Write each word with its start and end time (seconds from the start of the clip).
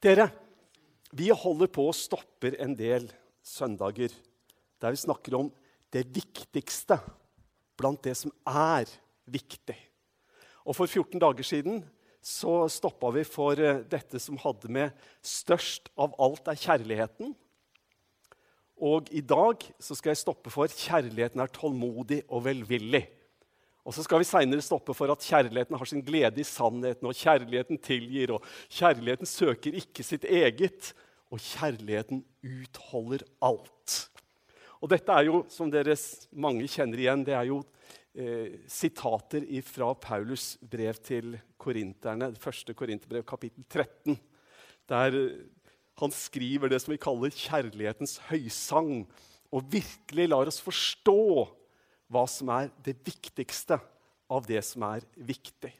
Dere, 0.00 0.30
vi 1.12 1.26
holder 1.28 1.68
på 1.68 1.84
å 1.90 1.96
stoppe 1.96 2.54
en 2.56 2.72
del 2.72 3.10
søndager 3.44 4.14
der 4.80 4.94
vi 4.94 5.00
snakker 5.02 5.36
om 5.36 5.50
det 5.92 6.06
viktigste 6.08 6.96
blant 7.76 8.00
det 8.06 8.14
som 8.16 8.32
er 8.48 8.88
viktig. 9.28 9.76
Og 10.64 10.78
For 10.78 10.88
14 10.88 11.20
dager 11.20 11.44
siden 11.44 11.82
så 12.24 12.64
stoppa 12.72 13.10
vi 13.12 13.26
for 13.28 13.60
eh, 13.60 13.84
dette 13.84 14.20
som 14.20 14.40
hadde 14.40 14.72
med 14.72 14.96
'størst 15.20 15.92
av 15.96 16.16
alt 16.20 16.48
er 16.48 16.56
kjærligheten'. 16.64 17.36
Og 18.80 19.08
i 19.12 19.20
dag 19.20 19.60
så 19.80 19.96
skal 19.96 20.16
jeg 20.16 20.24
stoppe 20.24 20.48
for 20.52 20.64
'kjærligheten 20.64 21.40
er 21.40 21.52
tålmodig 21.52 22.22
og 22.28 22.44
velvillig'. 22.44 23.19
Og 23.90 23.94
så 23.96 24.04
skal 24.06 24.20
vi 24.22 24.28
seinere 24.28 24.62
stoppe 24.62 24.94
for 24.94 25.10
at 25.10 25.24
kjærligheten 25.26 25.74
har 25.74 25.88
sin 25.90 26.04
glede 26.06 26.38
i 26.38 26.46
sannheten, 26.46 27.08
og 27.10 27.16
kjærligheten 27.18 27.80
tilgir, 27.82 28.36
og 28.36 28.44
kjærligheten 28.70 29.26
søker 29.26 29.74
ikke 29.80 30.06
sitt 30.06 30.28
eget, 30.30 30.92
og 31.26 31.42
kjærligheten 31.42 32.22
utholder 32.46 33.26
alt. 33.42 33.96
Og 34.78 34.94
dette 34.94 35.10
er 35.10 35.26
jo, 35.26 35.42
som 35.50 35.74
dere 35.74 35.98
mange 36.38 36.70
kjenner 36.70 37.02
igjen, 37.02 37.26
det 37.26 37.34
er 37.34 37.50
jo 37.50 37.58
eh, 38.14 38.62
sitater 38.70 39.42
fra 39.66 39.90
Paulus' 39.98 40.54
brev 40.62 41.02
til 41.02 41.34
korinterne, 41.58 42.30
første 42.38 42.78
korinterbrev, 42.78 43.26
kapittel 43.26 43.66
13, 43.66 44.20
der 44.86 45.18
eh, 45.18 45.38
han 45.98 46.14
skriver 46.14 46.70
det 46.70 46.78
som 46.80 46.94
vi 46.94 47.02
kaller 47.02 47.34
kjærlighetens 47.34 48.20
høysang, 48.30 49.08
og 49.50 49.66
virkelig 49.66 50.30
lar 50.30 50.46
oss 50.46 50.62
forstå 50.62 51.58
hva 52.10 52.24
som 52.28 52.50
er 52.54 52.70
det 52.84 52.96
viktigste 53.06 53.78
av 54.30 54.46
det 54.46 54.62
som 54.66 54.84
er 54.88 55.06
viktig. 55.14 55.70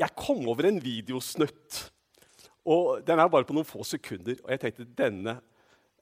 Jeg 0.00 0.16
kom 0.18 0.44
over 0.50 0.68
en 0.68 0.80
videosnutt. 0.82 1.78
og 2.64 3.04
Den 3.06 3.20
er 3.20 3.30
bare 3.32 3.46
på 3.48 3.56
noen 3.56 3.68
få 3.68 3.84
sekunder. 3.84 4.36
og 4.44 4.50
jeg 4.50 4.60
tenkte 4.60 4.88
denne 4.98 5.38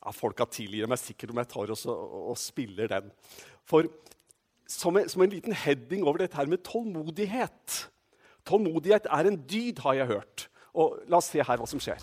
ja, 0.01 0.13
Folka 0.17 0.47
tilgir 0.49 0.89
meg 0.89 0.99
sikkert 0.99 1.33
om 1.33 1.41
jeg 1.43 1.51
tar 1.51 1.73
og, 1.75 1.87
og 2.33 2.39
spiller 2.39 2.89
den. 2.89 3.11
For 3.69 3.89
som 4.71 4.97
en, 4.97 5.09
som 5.11 5.23
en, 5.23 5.33
liten 5.33 5.53
heading 5.53 6.07
over 6.07 6.23
dette 6.23 6.39
her 6.39 6.47
med 6.47 6.63
tålmodighet 6.63 7.91
Tålmodighet 8.47 9.07
er 9.11 9.29
en 9.29 9.37
dyd, 9.37 9.83
har 9.85 9.99
jeg 9.99 10.07
hørt. 10.15 10.47
Og 10.73 10.97
la 11.11 11.19
oss 11.19 11.29
se 11.29 11.43
her 11.45 11.61
hva 11.61 11.67
som 11.69 11.83
skjer. 11.83 12.01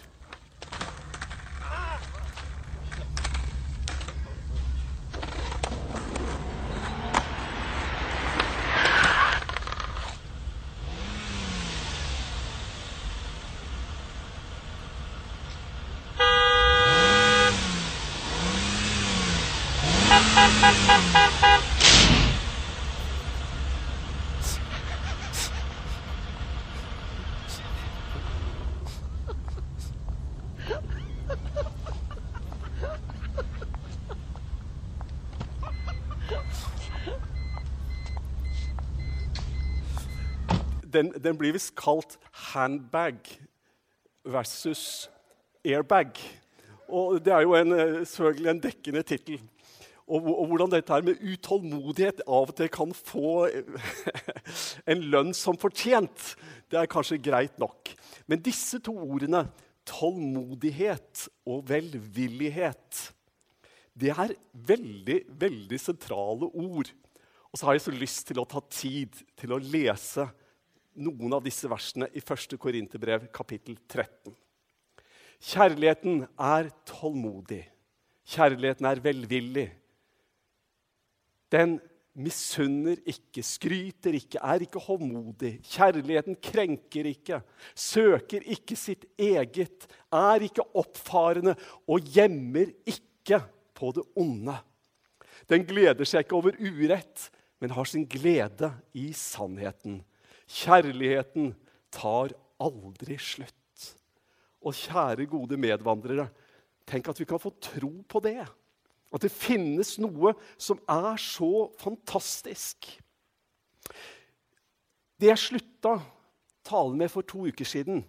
Den, 40.97 41.13
den 41.13 41.37
blir 41.39 41.55
visst 41.55 41.75
kalt 41.77 42.17
handbag 42.51 43.21
versus 44.25 45.07
airbag. 45.65 46.17
Og 46.87 47.19
Det 47.23 47.33
er 47.33 47.45
jo 47.45 47.55
en, 47.55 47.71
eh, 47.71 48.05
selvfølgelig 48.05 48.49
en 48.49 48.63
dekkende 48.63 49.03
tittel. 49.03 49.41
Og, 50.07 50.23
og, 50.23 50.45
hvordan 50.47 50.71
dette 50.71 50.93
her 50.93 51.03
med 51.03 51.19
utålmodighet 51.19 52.21
av 52.27 52.47
og 52.47 52.55
til 52.55 52.69
kan 52.71 52.93
få 52.95 53.49
en 54.91 55.01
lønn 55.11 55.33
som 55.35 55.57
fortjent, 55.59 56.29
det 56.71 56.79
er 56.79 56.87
kanskje 56.87 57.19
greit 57.19 57.59
nok. 57.59 57.91
Men 58.27 58.39
disse 58.43 58.79
to 58.79 58.95
ordene, 58.95 59.49
tålmodighet 59.87 61.27
og 61.47 61.67
velvillighet, 61.67 63.01
det 63.99 64.13
er 64.13 64.31
veldig, 64.53 65.21
veldig 65.27 65.79
sentrale 65.81 66.47
ord. 66.55 66.87
Og 67.51 67.59
så 67.59 67.67
har 67.67 67.75
jeg 67.75 67.87
så 67.87 67.95
lyst 67.95 68.27
til 68.29 68.39
å 68.39 68.47
ta 68.47 68.63
tid 68.71 69.15
til 69.39 69.55
å 69.55 69.59
lese 69.59 70.27
noen 70.97 71.37
av 71.37 71.43
disse 71.45 71.69
versene 71.69 72.09
i 72.13 72.21
1. 72.21 72.57
Korinterbrev, 72.61 73.27
kapittel 73.33 73.77
13. 73.87 74.33
Kjærligheten 75.37 76.23
er 76.41 76.71
tålmodig. 76.89 77.61
Kjærligheten 78.27 78.87
er 78.89 79.03
velvillig. 79.03 79.67
Den 81.53 81.77
misunner 82.17 82.97
ikke, 83.05 83.43
skryter 83.45 84.17
ikke, 84.17 84.41
er 84.41 84.65
ikke 84.65 84.81
håndmodig. 84.81 85.53
Kjærligheten 85.69 86.39
krenker 86.41 87.09
ikke, 87.11 87.41
søker 87.77 88.45
ikke 88.57 88.77
sitt 88.79 89.05
eget, 89.21 89.85
er 90.09 90.47
ikke 90.47 90.65
oppfarende 90.77 91.53
og 91.85 92.09
gjemmer 92.17 92.73
ikke 92.89 93.43
på 93.77 93.93
det 93.95 94.05
onde. 94.17 94.57
Den 95.47 95.63
gleder 95.67 96.09
seg 96.09 96.25
ikke 96.25 96.39
over 96.39 96.57
urett, 96.57 97.29
men 97.61 97.73
har 97.73 97.87
sin 97.89 98.05
glede 98.09 98.71
i 98.97 99.11
sannheten. 99.15 100.01
Kjærligheten 100.47 101.51
tar 101.93 102.33
aldri 102.63 103.17
slutt. 103.19 103.53
Og 104.63 104.75
kjære, 104.75 105.27
gode 105.29 105.59
medvandrere, 105.59 106.29
tenk 106.87 107.09
at 107.11 107.19
vi 107.19 107.27
kan 107.27 107.41
få 107.41 107.51
tro 107.61 107.91
på 108.07 108.21
det. 108.23 108.41
At 109.13 109.23
det 109.23 109.31
finnes 109.31 109.95
noe 110.01 110.33
som 110.59 110.79
er 110.89 111.19
så 111.21 111.67
fantastisk. 111.79 112.89
Det 115.17 115.31
jeg 115.31 115.41
slutta 115.41 115.97
talen 116.67 116.97
med 116.99 117.11
for 117.11 117.25
to 117.25 117.47
uker 117.47 117.67
siden, 117.67 118.03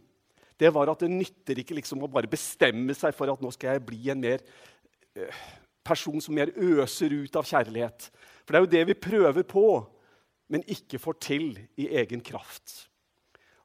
det 0.59 0.73
var 0.75 0.91
at 0.91 1.05
det 1.05 1.13
nytter 1.13 1.61
ikke 1.63 1.77
liksom 1.79 2.03
å 2.03 2.11
bare 2.11 2.31
bestemme 2.31 2.95
seg 2.99 3.15
for 3.15 3.31
at 3.31 3.43
nå 3.43 3.53
skal 3.55 3.77
jeg 3.77 3.87
bli 3.87 4.11
en 4.11 4.21
mer 4.21 4.43
øh, 5.15 5.43
person 5.87 6.19
som 6.21 6.35
mer 6.35 6.51
øser 6.51 7.15
ut 7.15 7.39
av 7.39 7.47
kjærlighet. 7.47 8.09
For 8.43 8.53
det 8.53 8.59
er 8.59 8.67
jo 8.67 8.73
det 8.75 8.85
vi 8.91 8.99
prøver 8.99 9.47
på 9.47 9.65
men 10.49 10.65
ikke 10.71 11.01
får 11.01 11.19
til 11.25 11.47
i 11.81 11.89
egen 12.01 12.23
kraft. 12.25 12.89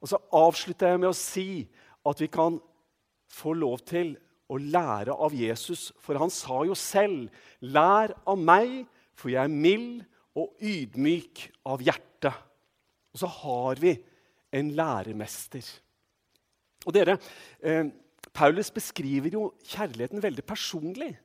Og 0.03 0.11
så 0.11 0.19
avslutter 0.35 0.93
jeg 0.93 1.01
med 1.01 1.11
å 1.11 1.17
si 1.17 1.47
at 2.03 2.19
vi 2.19 2.27
kan 2.31 2.59
få 3.31 3.55
lov 3.55 3.85
til 3.87 4.13
å 4.51 4.59
lære 4.59 5.15
av 5.15 5.33
Jesus, 5.33 5.91
for 6.03 6.19
han 6.19 6.29
sa 6.29 6.63
jo 6.67 6.75
selv 6.75 7.31
'Lær 7.61 8.13
av 8.27 8.37
meg, 8.37 8.85
for 9.15 9.29
jeg 9.29 9.43
er 9.43 9.47
mild 9.47 10.03
og 10.35 10.53
ydmyk 10.59 11.49
av 11.65 11.79
hjerte'. 11.79 12.33
Og 13.13 13.19
så 13.19 13.27
har 13.27 13.79
vi 13.79 13.97
en 14.51 14.71
læremester. 14.75 15.63
Og 16.85 16.93
dere, 16.93 17.17
eh, 17.61 17.85
Paulus 18.33 18.71
beskriver 18.71 19.29
jo 19.29 19.53
kjærligheten 19.63 20.21
veldig 20.21 20.45
personlig. 20.45 21.17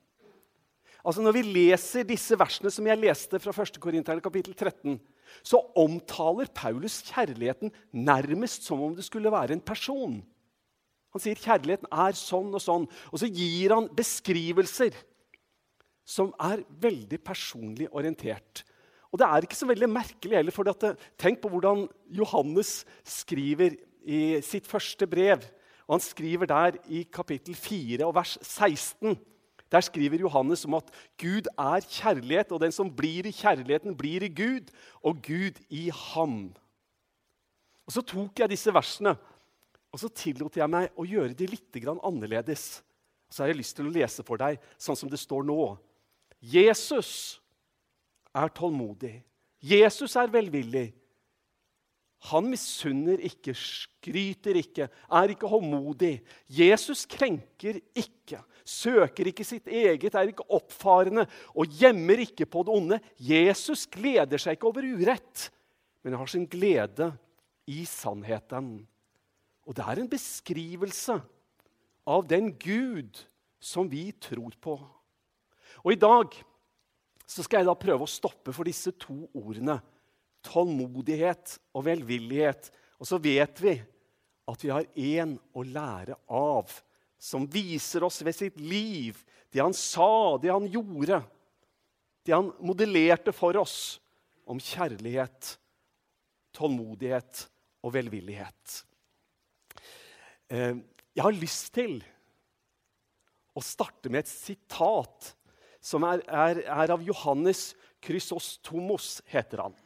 Altså 1.04 1.22
Når 1.22 1.32
vi 1.32 1.42
leser 1.42 2.04
disse 2.04 2.36
versene 2.38 2.70
som 2.70 2.86
jeg 2.86 2.98
leste 2.98 3.38
fra 3.40 3.52
1. 3.52 3.80
Korinterne 3.80 4.20
kapittel 4.20 4.54
13, 4.54 5.00
så 5.46 5.60
omtaler 5.78 6.50
Paulus 6.54 7.00
kjærligheten 7.08 7.72
nærmest 7.92 8.66
som 8.68 8.82
om 8.84 8.96
det 8.96 9.06
skulle 9.06 9.32
være 9.32 9.56
en 9.56 9.64
person. 9.64 10.18
Han 11.14 11.24
sier 11.24 11.40
kjærligheten 11.40 11.88
er 11.90 12.16
sånn 12.18 12.50
og 12.52 12.62
sånn, 12.62 12.88
og 13.12 13.20
så 13.20 13.28
gir 13.32 13.74
han 13.74 13.88
beskrivelser 13.96 14.96
som 16.08 16.32
er 16.40 16.64
veldig 16.80 17.20
personlig 17.24 17.88
orientert. 17.92 18.64
Og 19.08 19.20
det 19.20 19.28
er 19.28 19.44
ikke 19.44 19.56
så 19.56 19.68
veldig 19.68 19.88
merkelig 19.90 20.36
heller, 20.36 20.52
for 20.54 20.68
det, 20.68 20.94
tenk 21.20 21.40
på 21.40 21.50
hvordan 21.52 21.86
Johannes 22.12 22.82
skriver 23.08 23.76
i 24.04 24.40
sitt 24.44 24.68
første 24.68 25.08
brev. 25.08 25.44
Og 25.88 25.96
han 25.96 26.04
skriver 26.04 26.48
der 26.48 26.76
i 26.92 27.06
kapittel 27.12 27.56
4 27.56 28.04
og 28.04 28.14
vers 28.18 28.36
16. 28.42 29.16
Der 29.72 29.84
skriver 29.84 30.22
Johannes 30.24 30.64
om 30.64 30.78
at 30.78 30.90
Gud 31.20 31.50
er 31.58 31.84
kjærlighet, 31.84 32.52
og 32.52 32.60
den 32.60 32.72
som 32.72 32.88
blir 32.88 33.26
i 33.28 33.34
kjærligheten, 33.34 33.96
blir 33.96 34.24
i 34.24 34.32
Gud, 34.32 34.70
og 35.02 35.20
Gud 35.22 35.60
i 35.68 35.90
ham. 35.92 36.54
Og 37.86 37.92
Så 37.92 38.02
tok 38.04 38.40
jeg 38.40 38.50
disse 38.52 38.72
versene 38.74 39.16
og 39.88 40.00
så 40.00 40.10
tillot 40.12 40.58
jeg 40.58 40.70
meg 40.70 40.92
å 40.98 41.06
gjøre 41.08 41.36
de 41.36 41.48
litt 41.48 41.78
annerledes. 41.88 42.82
Så 43.28 43.42
har 43.42 43.52
jeg 43.52 43.60
lyst 43.60 43.76
til 43.76 43.88
å 43.88 43.92
lese 43.92 44.24
for 44.24 44.40
deg 44.40 44.60
sånn 44.80 44.96
som 44.96 45.10
det 45.10 45.20
står 45.20 45.46
nå. 45.48 45.76
Jesus 46.40 47.40
er 48.36 48.52
tålmodig. 48.54 49.18
Jesus 49.60 50.14
er 50.16 50.30
velvillig. 50.32 50.92
Han 52.30 52.48
misunner 52.50 53.20
ikke, 53.22 53.54
skryter 53.54 54.58
ikke, 54.58 54.88
er 54.90 55.32
ikke 55.32 55.50
håndmodig. 55.50 56.18
Jesus 56.50 57.04
krenker 57.08 57.78
ikke, 57.94 58.42
søker 58.68 59.30
ikke 59.30 59.46
sitt 59.46 59.68
eget, 59.70 60.14
er 60.14 60.30
ikke 60.30 60.46
oppfarende 60.54 61.24
og 61.54 61.78
gjemmer 61.80 62.20
ikke 62.24 62.46
på 62.48 62.64
det 62.66 62.74
onde. 62.74 63.00
Jesus 63.16 63.86
gleder 63.90 64.40
seg 64.40 64.58
ikke 64.58 64.68
over 64.70 64.86
urett, 64.86 65.48
men 66.04 66.18
har 66.20 66.30
sin 66.30 66.46
glede 66.50 67.10
i 67.68 67.84
sannheten. 67.88 68.86
Og 69.68 69.76
det 69.76 69.84
er 69.84 70.00
en 70.00 70.10
beskrivelse 70.10 71.18
av 72.08 72.24
den 72.28 72.52
Gud 72.60 73.20
som 73.60 73.88
vi 73.90 74.10
tror 74.16 74.54
på. 74.60 74.78
Og 75.84 75.92
i 75.92 76.00
dag 76.00 76.32
så 77.28 77.44
skal 77.44 77.60
jeg 77.60 77.68
da 77.68 77.76
prøve 77.76 78.06
å 78.06 78.10
stoppe 78.10 78.54
for 78.56 78.68
disse 78.68 78.94
to 78.96 79.26
ordene. 79.36 79.76
Tålmodighet 80.46 81.58
og 81.76 81.84
velvillighet. 81.88 82.70
Og 82.96 83.10
så 83.10 83.18
vet 83.20 83.60
vi 83.60 83.74
at 84.48 84.64
vi 84.64 84.72
har 84.72 84.86
én 84.96 85.34
å 85.52 85.64
lære 85.66 86.16
av, 86.32 86.70
som 87.18 87.46
viser 87.50 88.04
oss 88.06 88.22
ved 88.22 88.36
sitt 88.36 88.60
liv 88.60 89.18
det 89.50 89.62
han 89.62 89.74
sa, 89.74 90.36
det 90.40 90.52
han 90.52 90.66
gjorde, 90.68 91.22
det 92.24 92.34
han 92.34 92.50
modellerte 92.60 93.32
for 93.32 93.56
oss 93.56 93.98
om 94.48 94.60
kjærlighet, 94.60 95.54
tålmodighet 96.56 97.46
og 97.84 97.94
velvillighet. 97.94 98.76
Eh, 100.52 100.76
jeg 101.16 101.24
har 101.24 101.36
lyst 101.36 101.72
til 101.76 101.98
å 103.56 103.64
starte 103.64 104.12
med 104.12 104.24
et 104.24 104.30
sitat 104.30 105.32
som 105.80 106.04
er, 106.06 106.22
er, 106.28 106.62
er 106.68 106.92
av 106.92 107.04
Johannes 107.04 107.72
Krysostomos, 108.04 109.18
heter 109.28 109.64
han. 109.64 109.76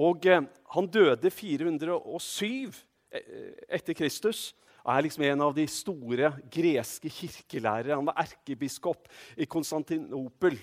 Og 0.00 0.26
eh, 0.30 0.46
Han 0.74 0.86
døde 0.86 1.30
407 1.34 2.70
eh, 3.10 3.52
etter 3.68 3.98
Kristus 3.98 4.50
er 4.86 5.04
liksom 5.04 5.24
en 5.28 5.44
av 5.44 5.54
de 5.56 5.66
store 5.70 6.32
greske 6.52 7.10
kirkelærere. 7.12 7.96
Han 7.98 8.08
var 8.08 8.20
erkebiskop 8.24 9.08
i 9.36 9.48
Konstantinopel. 9.50 10.58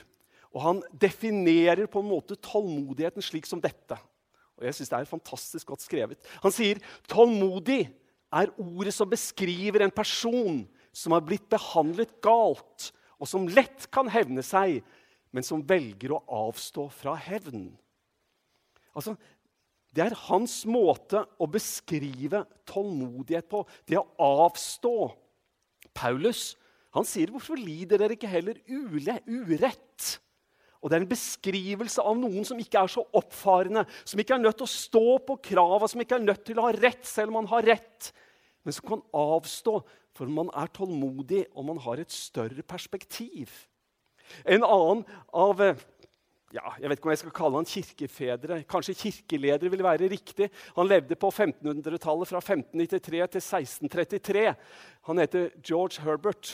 Og 0.53 0.61
han 0.63 0.83
definerer 0.95 1.89
på 1.91 2.01
en 2.01 2.09
måte 2.09 2.37
tålmodigheten 2.41 3.25
slik 3.25 3.45
som 3.49 3.61
dette. 3.61 3.97
Og 4.57 4.65
jeg 4.65 4.73
synes 4.73 4.89
Det 4.89 4.99
er 4.99 5.11
fantastisk 5.11 5.67
godt 5.67 5.85
skrevet. 5.85 6.29
Han 6.41 6.53
sier 6.53 6.81
tålmodig 7.07 7.85
er 8.33 8.51
ordet 8.57 8.93
som 8.95 9.09
beskriver 9.09 9.85
en 9.85 9.93
person 9.93 10.63
som 10.91 11.13
har 11.13 11.21
blitt 11.21 11.45
behandlet 11.49 12.15
galt, 12.25 12.91
og 13.21 13.29
som 13.29 13.47
lett 13.47 13.85
kan 13.93 14.09
hevne 14.09 14.43
seg, 14.45 14.81
men 15.31 15.45
som 15.45 15.61
velger 15.61 16.15
å 16.15 16.23
avstå 16.47 16.87
fra 16.93 17.13
hevn. 17.19 17.69
Altså, 18.97 19.13
det 19.97 20.05
er 20.05 20.19
hans 20.27 20.59
måte 20.69 21.23
å 21.41 21.47
beskrive 21.49 22.43
tålmodighet 22.69 23.47
på. 23.49 23.63
Det 23.89 23.97
å 23.97 24.05
avstå. 24.45 24.93
Paulus 25.97 26.53
han 26.93 27.05
sier, 27.05 27.29
'Hvorfor 27.29 27.57
lider 27.57 27.97
dere 27.97 28.13
ikke 28.15 28.29
heller 28.29 28.57
urett?' 28.65 30.19
Og 30.81 30.89
Det 30.89 30.95
er 30.95 31.01
en 31.01 31.09
beskrivelse 31.09 32.03
av 32.05 32.15
noen 32.15 32.45
som 32.45 32.59
ikke 32.61 32.79
er 32.79 32.87
så 32.87 33.01
oppfarende, 33.17 33.85
som 34.05 34.19
ikke 34.19 34.35
er 34.35 34.43
nødt 34.43 34.57
til 34.57 34.67
å 34.67 34.69
stå 34.69 35.17
på 35.25 35.35
krava, 35.41 35.87
som 35.89 35.99
ikke 35.99 36.15
er 36.15 36.23
nødt 36.23 36.45
til 36.45 36.59
å 36.59 36.67
ha 36.69 36.71
rett 36.71 37.03
selv 37.03 37.33
om 37.33 37.41
man 37.41 37.47
har 37.47 37.63
rett, 37.63 38.11
men 38.63 38.73
som 38.73 38.87
kan 38.87 39.01
avstå 39.11 39.83
for 40.13 40.27
man 40.27 40.51
er 40.53 40.67
tålmodig 40.67 41.47
og 41.55 41.65
man 41.65 41.81
har 41.81 41.97
et 41.97 42.13
større 42.13 42.61
perspektiv. 42.61 43.49
En 44.45 44.63
annen 44.63 45.03
av 45.33 45.61
ja, 46.55 46.63
jeg 46.79 46.87
vet 46.87 46.99
ikke 46.99 47.09
om 47.09 47.11
jeg 47.11 47.19
skal 47.19 47.33
kalle 47.35 47.59
han 47.59 47.67
kirkefedre. 47.67 48.57
Kanskje 48.71 48.95
kirkeledere 48.95 49.71
vil 49.71 49.83
være 49.83 50.07
riktig. 50.11 50.47
Han 50.77 50.87
levde 50.87 51.17
på 51.19 51.31
1500-tallet, 51.33 52.29
fra 52.29 52.39
1593 52.39 53.01
til 53.33 53.43
1633. 53.43 54.45
Han 55.09 55.19
heter 55.19 55.49
George 55.59 56.05
Herbert. 56.05 56.53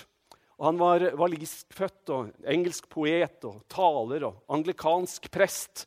Og 0.57 0.65
han 0.69 0.79
var 0.81 1.05
waliskfødt 1.19 2.09
og 2.13 2.31
engelsk 2.49 2.87
poet 2.89 3.45
og 3.49 3.61
taler 3.69 4.25
og 4.29 4.41
anglikansk 4.53 5.29
prest. 5.33 5.85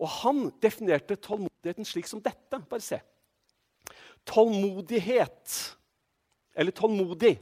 Og 0.00 0.08
han 0.22 0.46
definerte 0.62 1.16
tålmodigheten 1.20 1.88
slik 1.88 2.08
som 2.08 2.22
dette. 2.24 2.60
Bare 2.70 2.84
se. 2.84 3.00
Tålmodighet, 4.26 5.56
eller 6.56 6.74
tålmodig, 6.74 7.36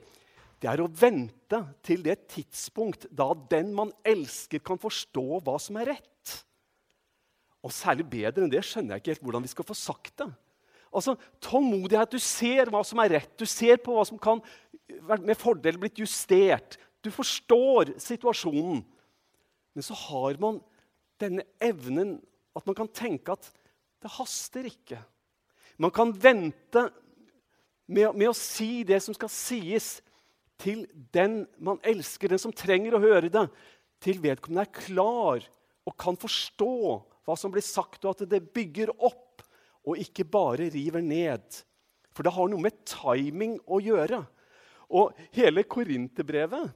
det 0.63 0.71
er 0.71 0.81
å 0.81 0.89
vente 0.89 1.61
til 1.85 2.03
det 2.05 2.17
tidspunkt 2.33 3.07
da 3.11 3.31
den 3.51 3.73
man 3.77 3.93
elsker, 4.07 4.63
kan 4.65 4.81
forstå 4.81 5.41
hva 5.45 5.59
som 5.61 5.79
er 5.81 5.95
rett. 5.95 6.35
Og 7.65 7.73
særlig 7.73 8.07
bedre 8.13 8.45
enn 8.45 8.53
det 8.53 8.63
skjønner 8.67 8.95
jeg 8.95 9.03
ikke 9.03 9.15
helt 9.15 9.27
hvordan 9.27 9.45
vi 9.47 9.53
skal 9.53 9.69
få 9.69 9.77
sagt 9.79 10.19
det. 10.21 10.31
Altså, 10.95 11.17
Tålmodighet. 11.43 12.13
Du 12.13 12.23
ser 12.23 12.71
hva 12.71 12.85
som 12.87 13.01
er 13.03 13.17
rett. 13.17 13.33
Du 13.41 13.47
ser 13.51 13.81
på 13.83 13.97
hva 13.97 14.05
som 14.07 14.21
kan 14.21 14.43
med 15.25 15.39
fordel 15.41 15.79
blitt 15.81 15.99
justert. 15.99 16.79
Du 17.03 17.11
forstår 17.13 17.97
situasjonen. 18.01 18.85
Men 19.75 19.87
så 19.87 19.97
har 20.07 20.39
man 20.41 20.61
denne 21.21 21.47
evnen 21.63 22.19
at 22.55 22.67
man 22.69 22.77
kan 22.79 22.91
tenke 22.95 23.35
at 23.35 23.49
det 24.05 24.13
haster 24.15 24.69
ikke. 24.69 25.01
Man 25.81 25.91
kan 25.91 26.13
vente 26.15 26.85
med, 27.91 28.15
med 28.15 28.29
å 28.31 28.37
si 28.37 28.85
det 28.87 29.01
som 29.03 29.17
skal 29.17 29.33
sies, 29.33 29.99
til 30.61 30.85
den 31.15 31.43
man 31.59 31.81
elsker, 31.87 32.31
den 32.31 32.41
som 32.41 32.55
trenger 32.55 32.97
å 32.97 33.03
høre 33.03 33.31
det, 33.33 33.49
til 34.05 34.21
vedkommende 34.23 34.67
er 34.67 34.77
klar 34.77 35.45
og 35.85 35.97
kan 36.01 36.17
forstå 36.21 36.75
hva 37.25 37.37
som 37.41 37.53
blir 37.53 37.65
sagt, 37.65 38.05
og 38.05 38.13
at 38.13 38.29
det 38.29 38.43
bygger 38.55 38.93
opp 38.99 39.45
og 39.85 40.01
ikke 40.01 40.27
bare 40.29 40.69
river 40.73 41.05
ned. 41.05 41.45
For 42.15 42.25
det 42.25 42.33
har 42.37 42.49
noe 42.51 42.63
med 42.63 42.85
timing 42.89 43.57
å 43.65 43.81
gjøre. 43.83 44.23
Og 44.95 45.17
hele 45.35 45.65
Korinterbrevet 45.67 46.73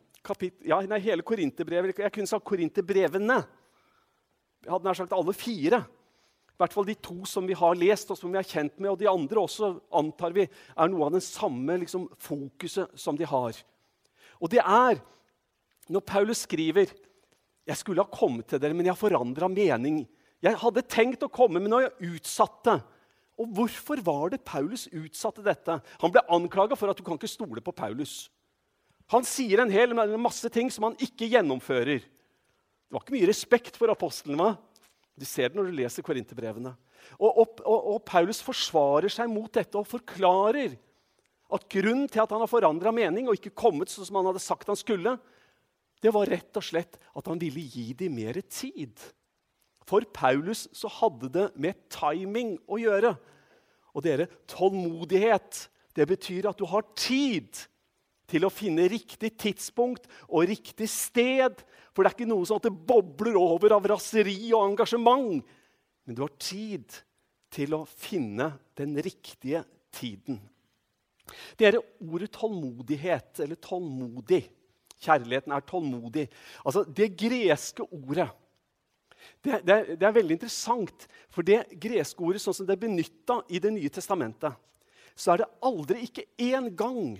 ja, 0.66 0.80
nei, 0.84 0.98
hele 1.00 1.24
Korinterbrevet, 1.24 1.98
Jeg 2.02 2.12
kunne 2.12 2.28
sagt 2.28 2.44
Korinterbrevene. 2.44 3.38
Jeg 4.64 4.72
hadde 4.74 4.84
nær 4.84 4.98
sagt 4.98 5.14
alle 5.16 5.32
fire. 5.32 5.78
I 6.58 6.58
hvert 6.58 6.74
fall 6.74 6.88
de 6.88 6.96
to 6.98 7.22
som 7.24 7.46
vi 7.46 7.54
har 7.56 7.78
lest 7.78 8.10
og 8.10 8.18
som 8.18 8.32
vi 8.34 8.40
er 8.40 8.48
kjent 8.48 8.80
med. 8.80 8.90
Og 8.90 8.98
de 8.98 9.08
andre 9.08 9.40
også 9.40 9.70
antar 9.94 10.34
vi 10.36 10.44
er 10.44 10.90
noe 10.90 11.06
av 11.06 11.14
det 11.14 11.22
samme 11.24 11.78
liksom, 11.84 12.08
fokuset 12.18 12.92
som 12.98 13.16
de 13.16 13.28
har. 13.30 13.56
Og 14.38 14.52
det 14.52 14.62
er 14.62 15.00
når 15.88 16.04
Paulus 16.04 16.44
skriver 16.44 16.90
jeg 17.68 17.76
skulle 17.76 18.00
ha 18.00 18.08
kommet 18.08 18.48
til 18.48 18.60
dere, 18.62 18.72
men 18.72 18.86
jeg 18.88 18.94
har 18.94 19.00
forandra 19.00 19.48
mening. 19.52 20.00
Jeg 20.40 20.56
hadde 20.56 20.86
tenkt 20.88 21.24
å 21.26 21.28
komme, 21.28 21.60
men 21.60 21.68
nå 21.68 21.82
har 21.82 21.90
jeg 21.90 22.14
utsatt 22.16 22.62
det. 22.64 22.78
Og 23.38 23.50
hvorfor 23.54 24.00
var 24.02 24.32
det 24.32 24.40
Paulus 24.46 24.86
utsatte 24.88 25.44
dette? 25.44 25.76
Han 26.00 26.14
ble 26.14 26.24
anklaga 26.32 26.78
for 26.78 26.90
at 26.90 26.98
du 26.98 27.04
kan 27.06 27.18
ikke 27.18 27.30
stole 27.30 27.62
på 27.64 27.74
Paulus. 27.76 28.30
Han 29.12 29.24
sier 29.24 29.62
en 29.62 29.72
hel 29.72 29.92
masse 30.16 30.48
ting 30.52 30.72
som 30.72 30.88
han 30.88 30.96
ikke 31.04 31.28
gjennomfører. 31.28 32.00
Det 32.00 32.96
var 32.96 33.04
ikke 33.04 33.18
mye 33.18 33.28
respekt 33.28 33.76
for 33.76 33.92
apostlene. 33.92 34.54
Du 35.18 35.26
ser 35.28 35.50
det 35.52 35.58
når 35.58 35.68
du 35.68 35.76
leser 35.76 36.04
korinterbrevene. 36.06 36.72
Og, 37.18 37.28
og, 37.28 37.60
og, 37.62 37.78
og, 37.94 37.98
Paulus 38.08 38.40
forsvarer 38.44 39.12
seg 39.12 39.30
mot 39.32 39.52
dette 39.54 39.76
og 39.78 39.88
forklarer 39.88 40.74
at 41.48 41.68
grunnen 41.72 42.08
til 42.10 42.22
at 42.22 42.32
han 42.34 42.42
har 42.42 42.50
forandra 42.50 42.92
mening 42.92 43.28
og 43.28 43.38
ikke 43.38 43.56
kommet 43.56 43.92
sånn 43.92 44.06
som 44.08 44.18
han 44.20 44.28
hadde 44.28 44.42
sagt 44.44 44.68
han 44.68 44.78
skulle, 44.78 45.16
det 46.02 46.12
var 46.14 46.28
rett 46.30 46.58
og 46.58 46.64
slett 46.64 46.98
at 47.16 47.30
han 47.30 47.40
ville 47.40 47.64
gi 47.64 47.90
dem 47.98 48.18
mer 48.18 48.38
tid. 48.46 49.00
For 49.88 50.04
Paulus 50.14 50.66
så 50.76 50.90
hadde 51.00 51.30
det 51.32 51.46
med 51.58 51.80
timing 51.92 52.56
å 52.68 52.78
gjøre. 52.80 53.14
Og 53.96 54.04
dere, 54.04 54.28
tålmodighet, 54.50 55.64
det 55.96 56.06
betyr 56.06 56.50
at 56.50 56.60
du 56.60 56.68
har 56.70 56.84
tid 56.98 57.64
til 58.28 58.44
å 58.44 58.52
finne 58.52 58.84
riktig 58.92 59.32
tidspunkt 59.40 60.04
og 60.28 60.46
riktig 60.50 60.90
sted. 60.92 61.64
For 61.96 62.04
det 62.04 62.12
er 62.12 62.18
ikke 62.18 62.28
noe 62.28 62.46
sånn 62.46 62.60
at 62.60 62.68
det 62.68 62.86
bobler 62.92 63.38
over 63.40 63.78
av 63.78 63.88
raseri 63.88 64.52
og 64.52 64.74
engasjement. 64.74 65.40
Men 66.04 66.16
du 66.16 66.22
har 66.26 66.36
tid 66.36 67.00
til 67.50 67.74
å 67.74 67.82
finne 67.88 68.52
den 68.78 68.94
riktige 69.02 69.64
tiden. 69.96 70.38
Dere, 71.60 71.82
ordet 72.00 72.32
tålmodighet, 72.36 73.40
eller 73.44 73.60
tålmodig 73.62 74.44
Kjærligheten 74.98 75.52
er 75.54 75.62
tålmodig. 75.66 76.26
Altså, 76.66 76.84
Det 76.84 77.12
greske 77.16 77.84
ordet 77.86 78.28
det, 79.42 79.60
det, 79.66 79.98
det, 79.98 80.06
er 80.06 80.14
veldig 80.14 80.36
interessant, 80.36 81.06
for 81.30 81.42
det 81.46 81.64
greske 81.80 82.22
ordet 82.22 82.40
sånn 82.42 82.54
som 82.54 82.66
det 82.66 82.76
er 82.76 82.84
benytta 82.86 83.40
i 83.50 83.58
Det 83.62 83.72
nye 83.74 83.90
testamentet, 83.90 84.54
så 85.18 85.32
er 85.32 85.42
det 85.42 85.48
aldri, 85.66 86.04
ikke 86.06 86.26
én 86.38 86.68
gang, 86.78 87.18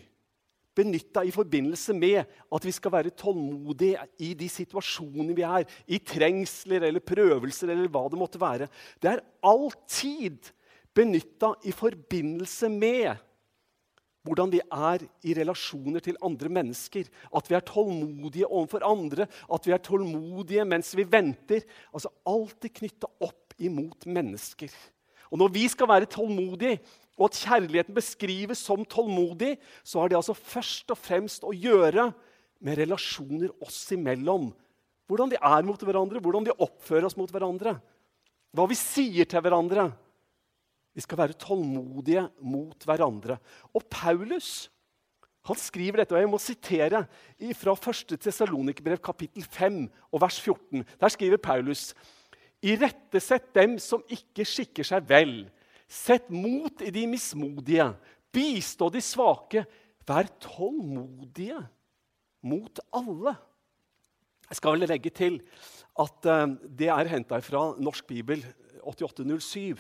benytta 0.79 1.25
i 1.27 1.33
forbindelse 1.35 1.95
med 1.99 2.21
at 2.23 2.67
vi 2.67 2.73
skal 2.75 2.93
være 2.95 3.15
tålmodige 3.19 4.05
i 4.23 4.29
de 4.39 4.47
situasjonene 4.47 5.35
vi 5.35 5.43
er, 5.43 5.67
i 5.91 5.99
trengsler 5.99 6.87
eller 6.87 7.03
prøvelser 7.03 7.73
eller 7.75 7.91
hva 7.91 8.05
det 8.07 8.21
måtte 8.21 8.39
være. 8.39 8.69
Det 9.03 9.11
er 9.11 9.25
alltid 9.43 10.53
benytta 10.95 11.57
i 11.67 11.75
forbindelse 11.75 12.71
med 12.71 13.19
hvordan 14.29 14.53
vi 14.53 14.61
er 14.63 15.05
i 15.25 15.35
relasjoner 15.37 16.05
til 16.05 16.19
andre 16.25 16.51
mennesker. 16.53 17.09
At 17.35 17.49
vi 17.51 17.57
er 17.57 17.65
tålmodige 17.67 18.49
overfor 18.49 18.85
andre, 18.87 19.27
at 19.27 19.67
vi 19.67 19.75
er 19.75 19.83
tålmodige 19.83 20.67
mens 20.69 20.95
vi 20.97 21.07
venter. 21.09 21.67
Altså 21.93 22.13
Alltid 22.29 22.75
knytta 22.81 23.11
opp 23.25 23.57
imot 23.59 24.07
mennesker. 24.07 24.73
Og 25.33 25.39
Når 25.43 25.53
vi 25.53 25.67
skal 25.69 25.89
være 25.91 26.09
tålmodige, 26.09 26.79
og 27.19 27.29
at 27.29 27.41
kjærligheten 27.43 27.97
beskrives 27.97 28.63
som 28.63 28.85
tålmodig, 28.87 29.57
så 29.83 30.01
har 30.01 30.09
det 30.09 30.17
altså 30.21 30.37
først 30.39 30.93
og 30.95 31.01
fremst 31.01 31.45
å 31.45 31.53
gjøre 31.53 32.13
med 32.63 32.79
relasjoner 32.79 33.51
oss 33.65 33.81
imellom. 33.95 34.53
Hvordan 35.09 35.33
vi 35.33 35.41
er 35.41 35.67
mot 35.67 35.83
hverandre, 35.83 36.21
hvordan 36.23 36.47
vi 36.47 36.55
oppfører 36.55 37.09
oss 37.09 37.17
mot 37.19 37.31
hverandre. 37.33 37.75
Hva 38.55 38.69
vi 38.71 38.79
sier 38.79 39.29
til 39.29 39.43
hverandre. 39.43 39.91
Vi 40.99 41.05
skal 41.05 41.21
være 41.21 41.39
tålmodige 41.39 42.25
mot 42.43 42.83
hverandre. 42.83 43.39
Og 43.71 43.87
Paulus 43.87 44.67
Han 45.47 45.57
skriver 45.57 46.03
dette, 46.03 46.13
og 46.13 46.21
jeg 46.21 46.29
må 46.29 46.39
sitere 46.43 47.07
fra 47.57 47.73
1. 47.73 48.19
Tessalonikerbrev 48.21 48.99
kapittel 49.01 49.47
5 49.47 49.79
og 50.13 50.21
vers 50.21 50.41
14. 50.45 50.83
Der 51.01 51.09
skriver 51.09 51.41
Paulus.: 51.41 51.95
Irettesett 52.61 53.55
dem 53.55 53.79
som 53.79 54.03
ikke 54.11 54.45
skikker 54.45 54.85
seg 54.85 55.07
vel. 55.09 55.49
Sett 55.89 56.29
mot 56.29 56.83
i 56.85 56.91
de 56.93 57.07
mismodige. 57.09 57.87
Bistå 58.35 58.91
de 58.93 59.01
svake. 59.01 59.65
Vær 60.05 60.29
tålmodige 60.43 61.63
mot 62.43 62.83
alle. 62.93 63.39
Jeg 64.51 64.57
skal 64.59 64.77
vel 64.77 64.89
legge 64.91 65.15
til 65.15 65.41
at 65.97 66.29
uh, 66.29 66.45
det 66.61 66.91
er 66.93 67.15
henta 67.15 67.41
fra 67.41 67.71
Norsk 67.79 68.05
bibel 68.11 68.45
8807. 68.83 69.79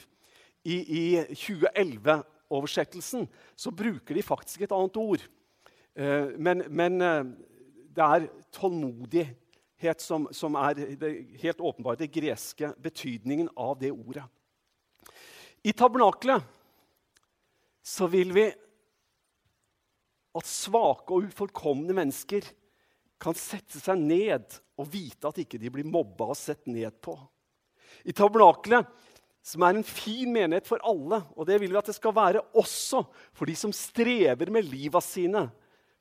I, 0.69 0.77
i 0.77 1.03
2011-oversettelsen 1.33 3.29
så 3.57 3.73
bruker 3.73 4.17
de 4.17 4.25
faktisk 4.25 4.67
et 4.67 4.75
annet 4.75 4.99
ord. 5.01 5.25
Uh, 5.99 6.35
men, 6.37 6.65
men 6.69 7.01
uh, 7.01 7.23
det 7.97 8.05
er 8.05 8.29
tålmodighet 8.55 10.05
som, 10.05 10.29
som 10.35 10.59
er 10.61 10.79
det, 11.01 11.13
helt 11.43 11.61
åpenbart 11.61 12.03
det 12.03 12.13
greske 12.15 12.73
betydningen 12.83 13.51
av 13.57 13.79
det 13.81 13.95
ordet. 13.95 14.27
I 15.67 15.73
tabernaklet 15.73 16.45
så 17.83 18.07
vil 18.13 18.31
vi 18.37 18.47
at 20.39 20.47
svake 20.47 21.15
og 21.15 21.27
ufullkomne 21.31 21.97
mennesker 21.97 22.47
kan 23.19 23.35
sette 23.35 23.81
seg 23.81 23.99
ned 23.99 24.59
og 24.79 24.91
vite 24.93 25.31
at 25.31 25.41
ikke 25.43 25.59
de 25.59 25.73
blir 25.75 25.89
mobba 25.89 26.31
og 26.31 26.39
sett 26.39 26.69
ned 26.71 27.01
på. 27.03 27.17
I 28.07 28.15
tabernaklet, 28.15 28.87
som 29.49 29.64
er 29.64 29.78
en 29.78 29.87
fin 29.87 30.28
menighet 30.33 30.69
for 30.69 30.83
alle, 30.85 31.23
og 31.33 31.47
det 31.49 31.57
vil 31.62 31.73
vi 31.73 31.81
at 31.81 31.88
det 31.88 31.97
skal 31.97 32.12
være 32.17 32.43
også 32.59 33.00
for 33.33 33.49
de 33.49 33.55
som 33.57 33.73
strever 33.73 34.52
med 34.52 34.69
liva 34.69 35.00
sine, 35.05 35.47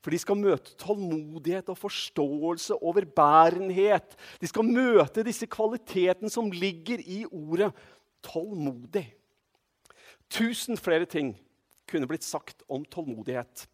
for 0.04 0.14
de 0.14 0.20
skal 0.20 0.38
møte 0.38 0.76
tålmodighet 0.78 1.70
og 1.72 1.78
forståelse, 1.80 2.76
overbærenhet. 2.76 4.14
De 4.38 4.46
skal 4.46 4.68
møte 4.68 5.24
disse 5.26 5.48
kvalitetene 5.50 6.30
som 6.30 6.52
ligger 6.54 7.02
i 7.02 7.24
ordet 7.26 7.72
tålmodig. 8.22 9.08
Tusen 10.30 10.78
flere 10.78 11.08
ting 11.08 11.32
kunne 11.88 12.06
blitt 12.06 12.26
sagt 12.26 12.62
om 12.70 12.84
tålmodighet. 12.86 13.64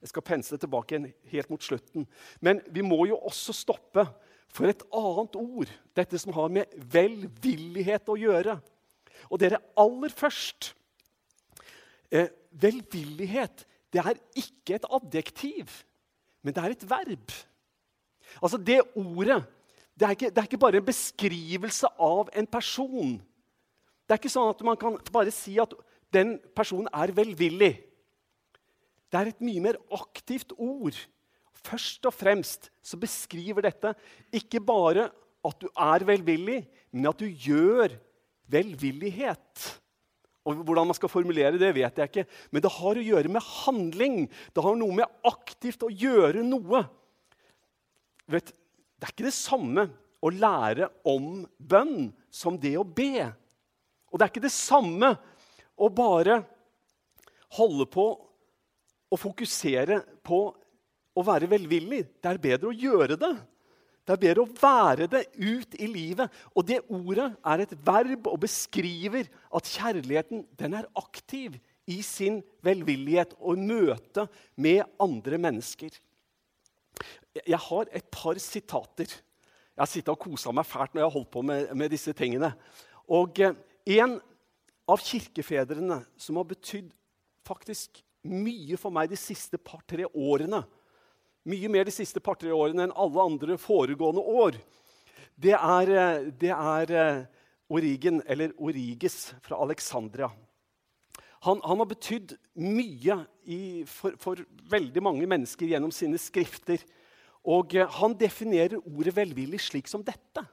Jeg 0.00 0.12
skal 0.12 0.24
pense 0.24 0.56
tilbake 0.60 0.94
igjen 0.94 1.10
helt 1.32 1.50
mot 1.52 1.64
slutten. 1.64 2.06
Men 2.40 2.62
vi 2.72 2.84
må 2.84 3.02
jo 3.10 3.18
også 3.18 3.54
stoppe 3.56 4.06
for 4.54 4.70
et 4.70 4.84
annet 4.94 5.36
ord, 5.40 5.70
dette 5.96 6.20
som 6.22 6.32
har 6.36 6.52
med 6.52 6.70
velvillighet 6.92 8.08
å 8.12 8.16
gjøre. 8.20 8.58
Og 9.30 9.40
dere, 9.40 9.62
aller 9.80 10.12
først 10.14 10.72
eh, 12.12 12.30
Velvillighet 12.54 13.64
det 13.94 14.02
er 14.02 14.18
ikke 14.38 14.76
et 14.76 14.86
adjektiv, 14.90 15.70
men 16.42 16.54
det 16.54 16.62
er 16.62 16.72
et 16.74 16.84
verb. 16.90 17.34
Altså 18.42 18.58
Det 18.58 18.80
ordet 18.94 19.44
det 19.94 20.06
er, 20.06 20.10
ikke, 20.16 20.30
det 20.30 20.38
er 20.38 20.46
ikke 20.48 20.58
bare 20.58 20.80
en 20.80 20.86
beskrivelse 20.86 21.86
av 22.02 22.30
en 22.34 22.46
person. 22.50 23.12
Det 24.02 24.14
er 24.14 24.18
ikke 24.18 24.32
sånn 24.32 24.50
at 24.50 24.62
man 24.66 24.78
kan 24.80 24.96
bare 25.14 25.30
si 25.30 25.54
at 25.62 25.70
den 26.14 26.34
personen 26.56 26.90
er 26.90 27.12
velvillig. 27.14 27.76
Det 29.06 29.20
er 29.20 29.30
et 29.30 29.44
mye 29.46 29.62
mer 29.62 29.78
aktivt 29.94 30.50
ord. 30.58 30.98
Først 31.64 32.02
og 32.10 32.16
fremst 32.16 32.72
så 32.82 32.98
beskriver 32.98 33.68
dette 33.68 33.94
ikke 34.34 34.58
bare 34.58 35.06
at 35.46 35.62
du 35.62 35.68
er 35.70 36.04
velvillig, 36.08 36.64
men 36.90 37.06
at 37.12 37.22
du 37.22 37.30
gjør 37.30 37.94
velvillighet. 38.50 39.64
Og 40.44 40.60
Hvordan 40.60 40.90
man 40.90 40.96
skal 40.96 41.12
formulere 41.12 41.56
det, 41.60 41.70
vet 41.76 41.98
jeg 41.98 42.10
ikke, 42.10 42.26
men 42.52 42.64
det 42.64 42.72
har 42.74 43.00
å 43.00 43.04
gjøre 43.08 43.32
med 43.32 43.46
handling. 43.64 44.18
Det 44.52 44.64
har 44.64 44.76
noe 44.76 44.98
med 45.00 45.28
aktivt 45.28 45.86
å 45.86 45.92
gjøre 45.92 46.44
noe. 46.44 46.82
Vet, 48.30 48.52
det 49.00 49.08
er 49.08 49.14
ikke 49.14 49.28
det 49.28 49.36
samme 49.36 49.86
å 50.24 50.32
lære 50.32 50.90
om 51.08 51.44
bønn 51.58 52.10
som 52.32 52.58
det 52.60 52.74
å 52.80 52.84
be. 52.84 53.24
Og 54.12 54.20
det 54.20 54.26
er 54.26 54.34
ikke 54.34 54.44
det 54.44 54.54
samme 54.54 55.14
å 55.74 55.88
bare 55.92 56.42
holde 57.56 57.88
på 57.90 58.06
og 59.14 59.20
fokusere 59.20 60.00
på 60.26 60.40
å 61.14 61.24
være 61.24 61.48
velvillig. 61.50 62.02
Det 62.20 62.30
er 62.30 62.42
bedre 62.42 62.70
å 62.70 62.76
gjøre 62.76 63.18
det. 63.20 63.34
Det 64.04 64.12
er 64.12 64.20
bedre 64.20 64.44
å 64.44 64.54
være 64.60 65.06
det 65.08 65.22
ut 65.40 65.76
i 65.80 65.88
livet. 65.88 66.32
Og 66.52 66.66
det 66.68 66.82
ordet 66.92 67.30
er 67.40 67.62
et 67.64 67.76
verb 67.86 68.28
og 68.28 68.42
beskriver 68.42 69.30
at 69.54 69.70
kjærligheten 69.70 70.44
den 70.60 70.76
er 70.76 70.90
aktiv 71.00 71.56
i 71.88 72.00
sin 72.04 72.40
velvillighet 72.64 73.34
og 73.40 73.60
møte 73.60 74.26
med 74.60 74.84
andre 75.00 75.40
mennesker. 75.40 75.92
Jeg 77.44 77.60
har 77.68 77.88
et 77.90 78.06
par 78.12 78.38
sitater. 78.40 79.08
Jeg 79.08 79.82
har 79.82 79.90
sittet 79.90 80.12
og 80.12 80.20
kosa 80.22 80.52
meg 80.54 80.68
fælt 80.68 80.94
når 80.94 81.02
jeg 81.02 81.08
har 81.08 81.16
holdt 81.16 81.32
på 81.34 81.42
med, 81.42 81.72
med 81.74 81.90
disse 81.90 82.12
tingene. 82.14 82.52
Og 83.10 83.40
eh, 83.42 83.56
en 83.98 84.18
av 84.88 85.00
kirkefedrene 85.00 86.02
som 86.20 86.38
har 86.38 86.46
betydd 86.48 86.92
faktisk 87.44 88.04
mye 88.24 88.78
for 88.80 88.94
meg 88.94 89.10
de 89.10 89.18
siste 89.20 89.58
par-tre 89.60 90.06
årene. 90.08 90.62
Mye 91.44 91.68
mer 91.68 91.84
de 91.84 91.92
siste 91.92 92.22
par-tre 92.24 92.52
årene 92.56 92.86
enn 92.86 92.96
alle 92.96 93.20
andre 93.20 93.58
foregående 93.60 94.22
år. 94.24 94.56
Det 95.36 95.52
er, 95.52 95.90
eh, 95.92 96.28
det 96.40 96.52
er 96.54 96.92
eh, 96.94 97.24
Origen, 97.68 98.22
eller 98.26 98.54
Origes, 98.56 99.34
fra 99.42 99.58
Alexandria. 99.60 100.30
Han, 101.44 101.60
han 101.60 101.82
har 101.82 101.88
betydd 101.90 102.36
mye 102.56 103.18
i, 103.44 103.84
for, 103.84 104.14
for, 104.16 104.40
veldig 104.72 105.02
mange 105.04 105.26
mennesker 105.28 105.68
gjennom 105.68 105.92
sine 105.92 106.16
skrifter. 106.20 106.80
Og 107.44 107.74
eh, 107.76 107.90
han 107.98 108.16
definerer 108.16 108.80
ordet 108.80 109.12
velvillig 109.16 109.60
slik 109.66 109.90
som 109.90 110.04
dette. 110.06 110.46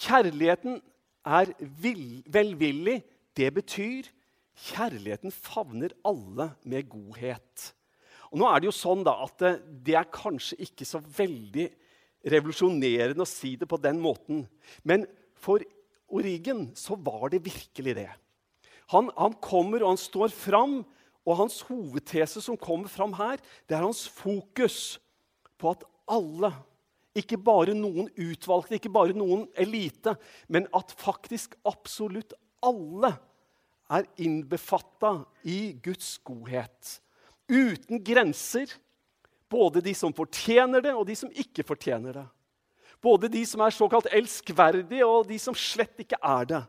Kjærligheten 0.00 0.80
er 1.26 1.52
vil, 1.60 2.22
velvillig. 2.32 3.02
Det 3.36 3.50
betyr 3.58 4.08
Kjærligheten 4.60 5.32
favner 5.32 5.92
alle 6.04 6.50
med 6.64 6.88
godhet. 6.88 7.70
Og 8.30 8.38
nå 8.38 8.46
er 8.46 8.60
Det 8.62 8.70
jo 8.70 8.74
sånn 8.74 9.02
da, 9.06 9.16
at 9.26 9.36
det, 9.42 9.52
det 9.86 9.96
er 9.98 10.10
kanskje 10.12 10.60
ikke 10.62 10.86
så 10.86 11.00
veldig 11.02 11.66
revolusjonerende 12.30 13.24
å 13.24 13.28
si 13.28 13.56
det 13.58 13.68
på 13.68 13.78
den 13.80 13.98
måten. 14.02 14.44
Men 14.86 15.06
for 15.40 15.64
Origen 16.10 16.68
så 16.78 16.96
var 16.98 17.30
det 17.32 17.42
virkelig 17.46 17.96
det. 17.98 18.08
Han, 18.94 19.10
han 19.16 19.36
kommer 19.42 19.82
og 19.82 19.94
han 19.94 20.02
står 20.02 20.34
fram, 20.34 20.80
og 21.28 21.36
hans 21.36 21.60
hovedtese 21.68 22.40
som 22.42 22.58
kommer 22.58 22.90
fram 22.90 23.12
her, 23.18 23.38
det 23.68 23.76
er 23.76 23.84
hans 23.84 24.06
fokus 24.08 24.98
på 25.60 25.74
at 25.74 25.84
alle, 26.10 26.52
ikke 27.14 27.38
bare 27.42 27.74
noen 27.76 28.08
utvalgte, 28.14 28.78
ikke 28.78 28.92
bare 28.94 29.14
noen 29.14 29.44
elite, 29.58 30.14
men 30.48 30.68
at 30.74 30.94
faktisk 30.98 31.56
absolutt 31.68 32.34
alle 32.64 33.12
er 33.90 34.06
innbefatta 34.22 35.20
i 35.50 35.74
Guds 35.82 36.14
godhet. 36.26 36.98
Uten 37.50 38.02
grenser. 38.06 38.70
Både 39.50 39.82
de 39.82 39.94
som 39.98 40.14
fortjener 40.14 40.84
det, 40.84 40.94
og 40.94 41.08
de 41.08 41.16
som 41.18 41.32
ikke 41.34 41.66
fortjener 41.66 42.20
det. 42.20 42.26
Både 43.02 43.30
de 43.32 43.42
som 43.48 43.62
er 43.64 43.74
såkalt 43.74 44.10
elskverdige, 44.14 45.06
og 45.06 45.26
de 45.30 45.38
som 45.42 45.56
slett 45.56 46.04
ikke 46.04 46.20
er 46.22 46.46
det. 46.52 46.62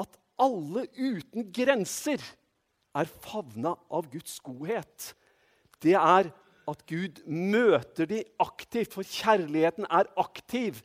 At 0.00 0.18
alle 0.40 0.84
uten 0.98 1.48
grenser 1.54 2.20
er 2.96 3.10
favna 3.22 3.76
av 3.88 4.08
Guds 4.12 4.36
godhet. 4.44 5.12
Det 5.80 5.94
er 5.96 6.30
at 6.70 6.82
Gud 6.90 7.22
møter 7.26 8.08
de 8.10 8.22
aktivt, 8.42 8.92
for 8.94 9.06
kjærligheten 9.06 9.88
er 9.88 10.10
aktiv. 10.20 10.82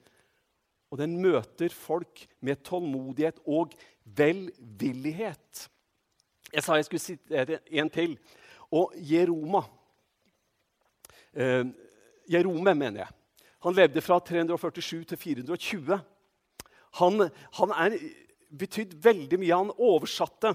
Og 0.93 1.01
den 1.01 1.17
møter 1.21 1.73
folk 1.73 2.23
med 2.45 2.63
tålmodighet 2.63 3.41
og 3.45 3.73
velvillighet. 4.05 5.65
Jeg 6.53 6.63
sa 6.63 6.77
jeg 6.77 6.87
skulle 6.87 7.03
sitere 7.03 7.59
en 7.73 7.89
til. 7.91 8.15
Og 8.73 8.93
Jeroma 8.97 9.61
eh, 11.35 11.65
Jerome, 12.31 12.73
mener 12.73 13.03
jeg. 13.03 13.13
Han 13.65 13.75
levde 13.77 14.01
fra 14.01 14.19
347 14.21 15.03
til 15.11 15.17
420. 15.17 15.99
Han, 17.01 17.27
han 17.59 17.73
er 17.75 17.97
betydd 18.49 18.95
veldig 19.03 19.39
mye. 19.41 19.57
Han 19.57 19.73
oversatte 19.73 20.53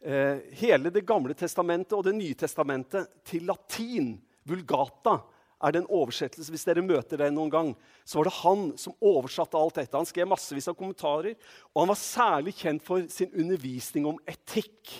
eh, 0.00 0.40
hele 0.60 0.92
Det 0.92 1.06
gamle 1.06 1.36
testamentet 1.36 1.96
og 1.96 2.04
Det 2.06 2.16
nye 2.16 2.38
testamentet 2.38 3.20
til 3.28 3.46
latin. 3.48 4.14
Vulgata 4.48 5.18
er 5.60 5.74
det 5.74 5.82
en 5.82 5.92
oversettelse. 5.92 6.52
Hvis 6.52 6.64
dere 6.64 6.84
møter 6.84 7.20
den 7.20 7.36
noen 7.36 7.52
gang, 7.52 7.74
så 8.08 8.18
var 8.18 8.30
det 8.30 8.38
han 8.40 8.62
som 8.80 8.96
oversatte 9.04 9.60
alt 9.60 9.76
dette. 9.82 9.96
Han 9.96 10.08
skrev 10.08 10.30
massevis 10.30 10.70
av 10.72 10.78
kommentarer, 10.78 11.36
og 11.74 11.82
han 11.82 11.92
var 11.92 12.00
særlig 12.00 12.56
kjent 12.56 12.84
for 12.86 13.04
sin 13.12 13.32
undervisning 13.36 14.08
om 14.08 14.20
etikk. 14.28 14.94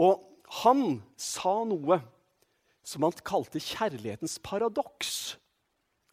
Og 0.00 0.24
han 0.46 1.02
sa 1.18 1.64
noe 1.66 1.98
som 2.86 3.02
han 3.02 3.14
kalte 3.26 3.60
kjærlighetens 3.62 4.38
paradoks. 4.44 5.36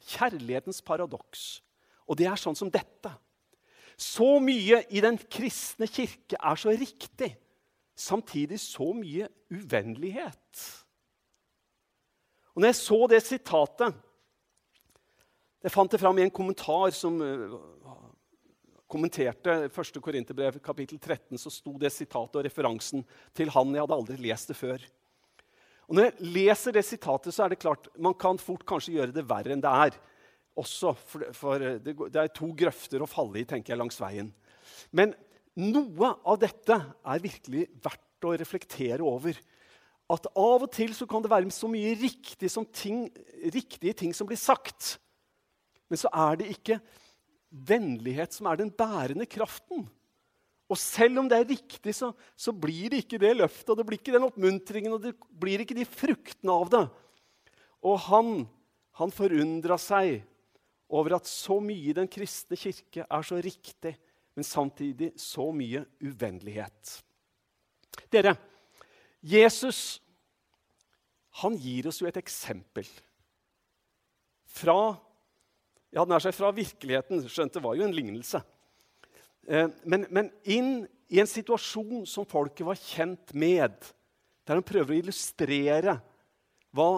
Kjærlighetens 0.09 0.81
paradoks. 0.85 1.61
Og 2.09 2.17
det 2.17 2.27
er 2.27 2.39
sånn 2.39 2.57
som 2.57 2.71
dette. 2.73 3.13
Så 3.99 4.39
mye 4.41 4.81
i 4.89 5.03
den 5.05 5.19
kristne 5.31 5.87
kirke 5.87 6.39
er 6.39 6.57
så 6.59 6.73
riktig. 6.73 7.35
Samtidig 7.93 8.57
så 8.59 8.89
mye 8.97 9.29
uvennlighet. 9.53 10.63
Og 12.53 12.61
når 12.61 12.71
jeg 12.71 12.81
så 12.81 12.99
det 13.09 13.21
sitatet 13.25 14.01
Jeg 15.63 15.71
fant 15.71 15.91
det 15.91 15.99
fram 16.01 16.17
i 16.19 16.25
en 16.25 16.33
kommentar 16.33 16.91
som 16.91 17.21
uh, 17.23 17.53
kommenterte 18.93 19.55
1. 19.65 19.99
Korinterbrev 20.03 20.59
kapittel 20.63 20.99
13, 20.99 21.39
så 21.41 21.51
sto 21.51 21.73
det 21.81 21.91
sitatet 21.93 22.37
og 22.39 22.45
referansen 22.45 23.03
til 23.35 23.51
han. 23.53 23.73
Jeg 23.73 23.83
hadde 23.83 23.97
aldri 23.97 24.19
lest 24.21 24.51
det 24.51 24.57
før. 24.59 24.83
Og 25.89 25.97
Når 25.97 26.07
jeg 26.07 26.31
leser 26.35 26.75
det 26.75 26.85
sitatet, 26.87 27.33
så 27.35 27.45
er 27.45 27.53
det 27.53 27.61
klart 27.63 27.89
man 27.99 28.15
kan 28.15 28.39
fort 28.41 28.63
kanskje 28.69 28.95
gjøre 28.95 29.15
det 29.15 29.25
verre 29.29 29.55
enn 29.55 29.63
det 29.63 29.73
er. 29.87 29.97
Også, 30.59 30.93
for, 31.09 31.25
for 31.33 31.61
det, 31.61 31.95
det, 31.97 32.19
er 32.19 32.29
to 32.29 32.51
grøfter 32.55 33.01
å 33.01 33.09
falle 33.09 33.41
i 33.41 33.47
tenker 33.49 33.73
jeg, 33.73 33.81
langs 33.81 33.97
veien. 33.99 34.29
Men 34.93 35.15
noe 35.59 36.13
av 36.29 36.37
dette 36.41 36.77
er 36.77 37.23
virkelig 37.23 37.67
verdt 37.83 38.27
å 38.29 38.35
reflektere 38.37 39.03
over 39.05 39.37
at 40.13 40.27
av 40.37 40.65
og 40.65 40.69
til 40.73 40.93
så 40.95 41.07
kan 41.09 41.23
det 41.23 41.31
være 41.31 41.49
så 41.53 41.69
mye 41.71 41.95
riktig 41.97 42.51
ting, 42.75 43.07
riktige 43.53 43.95
ting 43.97 44.13
som 44.13 44.29
blir 44.29 44.39
sagt. 44.39 44.97
Men 45.89 45.99
så 45.99 46.11
er 46.13 46.39
det 46.41 46.51
ikke 46.53 46.79
vennlighet 47.53 48.33
som 48.33 48.49
er 48.49 48.59
den 48.59 48.71
bærende 48.73 49.27
kraften. 49.29 49.85
Og 50.71 50.79
selv 50.79 51.21
om 51.21 51.29
det 51.29 51.37
er 51.37 51.49
riktig, 51.51 51.93
så, 51.93 52.09
så 52.39 52.53
blir 52.55 52.89
det 52.89 53.03
ikke 53.03 53.21
det 53.21 53.35
løftet, 53.37 53.69
og 53.69 53.77
det 53.77 53.85
blir 53.87 53.99
ikke 53.99 54.15
den 54.15 54.25
oppmuntringen, 54.25 54.95
og 54.95 55.03
det 55.03 55.13
blir 55.29 55.61
ikke 55.61 55.77
de 55.77 55.85
fruktene 55.85 56.55
av 56.55 56.71
det. 56.73 56.83
Og 57.83 57.99
han, 58.07 58.31
han 58.97 59.13
forundra 59.13 59.77
seg 59.81 60.23
over 60.93 61.17
at 61.17 61.29
så 61.29 61.59
mye 61.61 61.91
i 61.91 61.97
den 61.97 62.09
kristne 62.09 62.57
kirke 62.57 63.05
er 63.05 63.27
så 63.27 63.37
riktig, 63.43 63.93
men 64.33 64.47
samtidig 64.47 65.11
så 65.21 65.49
mye 65.53 65.83
uvennlighet. 66.01 66.95
Dere, 68.09 68.33
Jesus 69.21 70.01
han 71.41 71.55
gir 71.57 71.87
oss 71.89 72.01
jo 72.01 72.07
et 72.09 72.19
eksempel 72.19 72.85
fra 74.53 74.93
ja, 75.93 76.03
nær 76.09 76.23
seg 76.23 76.35
fra 76.35 76.51
virkeligheten. 76.55 77.21
Skjønt 77.29 77.53
det 77.55 77.63
var 77.63 77.77
jo 77.77 77.85
en 77.85 77.95
lignelse. 77.95 78.41
Eh, 79.47 79.69
men, 79.85 80.07
men, 80.13 80.31
inn 80.43 80.85
i 81.13 81.21
en 81.21 81.29
situasjon 81.29 82.07
som 82.09 82.27
folket 82.27 82.65
var 82.67 82.79
kjent 82.79 83.33
med, 83.37 83.75
der 84.43 84.59
han 84.59 84.65
prøver 84.65 84.95
å 84.95 85.01
illustrere 85.03 85.97
hva 86.73 86.89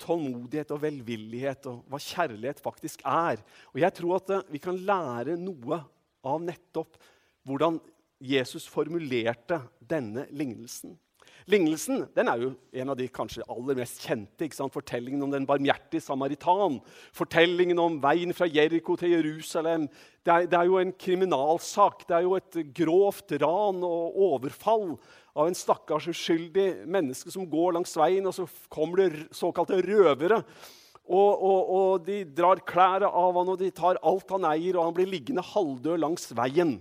tålmodighet 0.00 0.70
og 0.76 0.82
velvillighet 0.84 1.66
og 1.70 1.82
hva 1.90 2.00
kjærlighet 2.02 2.60
faktisk 2.62 3.02
er. 3.08 3.40
Og 3.72 3.80
jeg 3.82 3.96
tror 3.96 4.18
at 4.20 4.34
eh, 4.36 4.46
vi 4.54 4.62
kan 4.62 4.78
lære 4.78 5.38
noe 5.40 5.80
av 6.26 6.42
nettopp 6.44 7.00
hvordan 7.46 7.80
Jesus 8.22 8.64
formulerte 8.70 9.60
denne 9.80 10.24
lignelsen. 10.32 10.94
Lignelsen 11.46 12.06
den 12.16 12.30
er 12.30 12.40
jo 12.42 12.48
en 12.74 12.90
av 12.90 12.96
de 12.98 13.06
kanskje 13.12 13.44
aller 13.52 13.76
mest 13.78 14.00
kjente. 14.02 14.48
Fortellingen 14.72 15.22
om 15.22 15.30
den 15.30 15.46
barmhjertige 15.46 16.02
samaritan. 16.02 16.80
Fortellingen 17.14 17.78
om 17.82 18.00
veien 18.02 18.34
fra 18.34 18.48
Jeriko 18.50 18.96
til 18.98 19.14
Jerusalem. 19.14 19.86
Det 20.26 20.32
er, 20.32 20.48
det 20.50 20.58
er, 20.58 20.66
jo 20.66 20.80
en 20.80 20.94
kriminalsak. 20.96 22.02
Det 22.08 22.16
er 22.18 22.26
jo 22.26 22.34
et 22.38 22.58
grovt 22.74 23.36
ran 23.42 23.84
og 23.86 24.18
overfall 24.30 24.96
av 25.36 25.46
en 25.50 25.58
stakkars 25.58 26.08
uskyldig 26.10 26.88
menneske 26.88 27.30
som 27.30 27.46
går 27.50 27.76
langs 27.76 27.92
veien, 28.00 28.26
og 28.26 28.34
så 28.34 28.48
kommer 28.72 29.04
det 29.04 29.28
såkalte 29.36 29.78
røvere. 29.84 30.40
Og, 31.06 31.42
og, 31.46 31.68
og 31.70 32.06
de 32.06 32.24
drar 32.34 32.62
klærne 32.66 33.06
av 33.06 33.36
han, 33.38 33.52
og 33.52 33.60
de 33.60 33.70
tar 33.70 34.00
alt 34.02 34.32
han 34.34 34.48
eier, 34.48 34.74
og 34.74 34.88
han 34.88 34.96
blir 34.96 35.10
liggende 35.10 35.44
halvdød 35.46 36.00
langs 36.02 36.32
veien. 36.34 36.80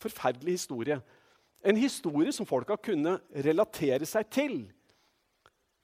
Forferdelig 0.00 0.56
historie. 0.56 1.02
En 1.62 1.78
historie 1.78 2.32
som 2.34 2.48
folka 2.48 2.76
kunne 2.80 3.18
relatere 3.44 4.06
seg 4.08 4.30
til. 4.34 4.56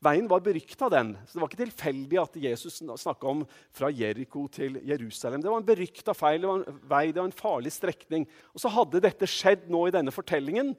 Veien 0.02 0.28
var 0.30 0.42
berykta, 0.46 0.86
den. 0.92 1.12
Så 1.26 1.34
det 1.34 1.42
var 1.42 1.50
ikke 1.50 1.64
tilfeldig 1.64 2.18
at 2.22 2.36
Jesus 2.38 2.78
snakka 2.82 3.30
om 3.30 3.40
fra 3.74 3.90
Jeriko 3.90 4.44
til 4.50 4.78
Jerusalem. 4.86 5.42
Det 5.42 5.50
var 5.50 5.58
en 5.58 5.66
berykta 5.66 6.14
feil, 6.14 6.42
det 6.42 6.50
var 6.50 6.62
en 6.62 6.82
vei, 6.90 7.04
det 7.10 7.18
var 7.18 7.30
en 7.30 7.40
farlig 7.40 7.72
strekning. 7.74 8.28
Og 8.54 8.62
så 8.62 8.70
hadde 8.74 9.02
dette 9.02 9.26
skjedd 9.30 9.66
nå 9.70 9.88
i 9.88 9.94
denne 9.94 10.14
fortellingen 10.14 10.76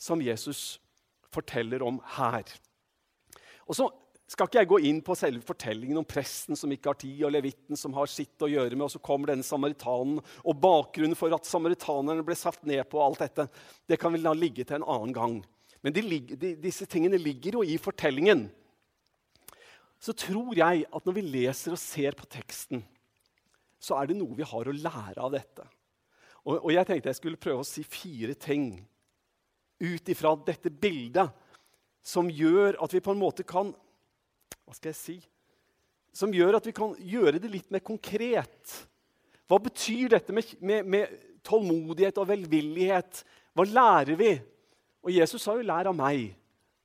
som 0.00 0.24
Jesus 0.24 0.80
forteller 1.32 1.84
om 1.84 2.00
her. 2.16 2.48
Og 3.68 3.76
så 3.76 3.88
skal 4.30 4.48
ikke 4.48 4.60
jeg 4.62 4.70
gå 4.70 4.78
inn 4.88 5.00
på 5.04 5.16
selve 5.18 5.42
fortellingen 5.44 5.98
om 6.00 6.06
presten 6.08 6.56
som 6.56 6.70
ikke 6.72 6.92
har 6.92 6.98
tid, 7.00 7.18
og 7.26 7.34
levitten 7.34 7.78
som 7.78 7.92
har 7.96 8.08
sitt 8.08 8.40
å 8.42 8.48
gjøre 8.48 8.76
med, 8.76 8.86
og 8.86 8.94
så 8.94 9.02
kommer 9.04 9.32
denne 9.32 9.44
samaritanen, 9.46 10.22
og 10.22 10.60
bakgrunnen 10.62 11.18
for 11.18 11.34
at 11.36 11.48
samaritanerne 11.48 12.24
ble 12.24 12.36
satt 12.38 12.62
ned 12.68 12.84
på 12.88 13.02
alt 13.04 13.20
dette. 13.24 13.48
Det 13.88 13.98
kan 14.00 14.14
vi 14.14 14.22
la 14.22 14.32
ligge 14.36 14.64
til 14.64 14.78
en 14.78 14.88
annen 14.88 15.12
gang. 15.16 15.36
Men 15.82 15.96
de, 15.96 16.04
de, 16.38 16.54
disse 16.62 16.86
tingene 16.88 17.20
ligger 17.20 17.58
jo 17.58 17.66
i 17.66 17.76
fortellingen. 17.82 18.46
Så 20.02 20.14
tror 20.18 20.54
jeg 20.56 20.86
at 20.86 21.06
når 21.06 21.18
vi 21.18 21.26
leser 21.26 21.74
og 21.74 21.82
ser 21.82 22.16
på 22.18 22.26
teksten, 22.30 22.86
så 23.82 23.98
er 23.98 24.08
det 24.08 24.18
noe 24.18 24.38
vi 24.38 24.46
har 24.46 24.68
å 24.68 24.74
lære 24.74 25.18
av 25.18 25.34
dette. 25.34 25.66
Og, 26.46 26.56
og 26.56 26.72
jeg 26.74 26.86
tenkte 26.88 27.10
jeg 27.10 27.18
skulle 27.18 27.42
prøve 27.42 27.62
å 27.62 27.68
si 27.68 27.84
fire 27.86 28.34
ting 28.38 28.76
ut 29.82 30.10
ifra 30.10 30.34
dette 30.46 30.70
bildet 30.70 31.30
som 32.06 32.30
gjør 32.30 32.78
at 32.82 32.94
vi 32.94 33.02
på 33.02 33.14
en 33.14 33.20
måte 33.20 33.46
kan 33.46 33.70
hva 34.66 34.76
skal 34.76 34.92
jeg 34.92 35.00
si, 35.00 35.18
som 36.12 36.32
gjør 36.34 36.58
at 36.58 36.66
vi 36.68 36.74
kan 36.76 36.94
gjøre 36.98 37.40
det 37.40 37.50
litt 37.50 37.70
mer 37.72 37.82
konkret. 37.84 38.74
Hva 39.48 39.58
betyr 39.62 40.12
dette 40.12 40.34
med, 40.34 40.52
med, 40.60 40.88
med 40.88 41.14
tålmodighet 41.44 42.20
og 42.20 42.28
velvillighet? 42.30 43.22
Hva 43.56 43.66
lærer 43.68 44.18
vi? 44.20 44.34
Og 45.02 45.10
Jesus 45.12 45.42
sa 45.42 45.56
jo 45.56 45.64
'lær 45.66 45.90
av 45.90 45.96
meg'. 45.98 46.34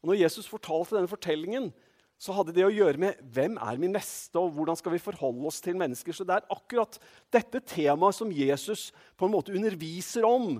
Og 0.02 0.12
når 0.12 0.22
Jesus 0.24 0.48
fortalte 0.48 0.96
denne 0.96 1.12
fortellingen, 1.12 1.70
så 2.18 2.34
hadde 2.34 2.54
det 2.56 2.66
å 2.66 2.74
gjøre 2.74 2.98
med 2.98 3.20
hvem 3.34 3.60
er 3.62 3.78
min 3.78 3.94
neste, 3.94 4.40
og 4.42 4.56
hvordan 4.56 4.78
skal 4.80 4.96
vi 4.96 5.02
forholde 5.02 5.46
oss 5.50 5.60
til 5.62 5.78
mennesker. 5.78 6.16
Så 6.16 6.26
det 6.26 6.38
er 6.38 6.54
akkurat 6.54 6.98
dette 7.34 7.62
temaet 7.62 8.18
som 8.18 8.34
Jesus 8.34 8.90
på 9.18 9.28
en 9.28 9.36
måte 9.36 9.54
underviser 9.54 10.26
om 10.26 10.58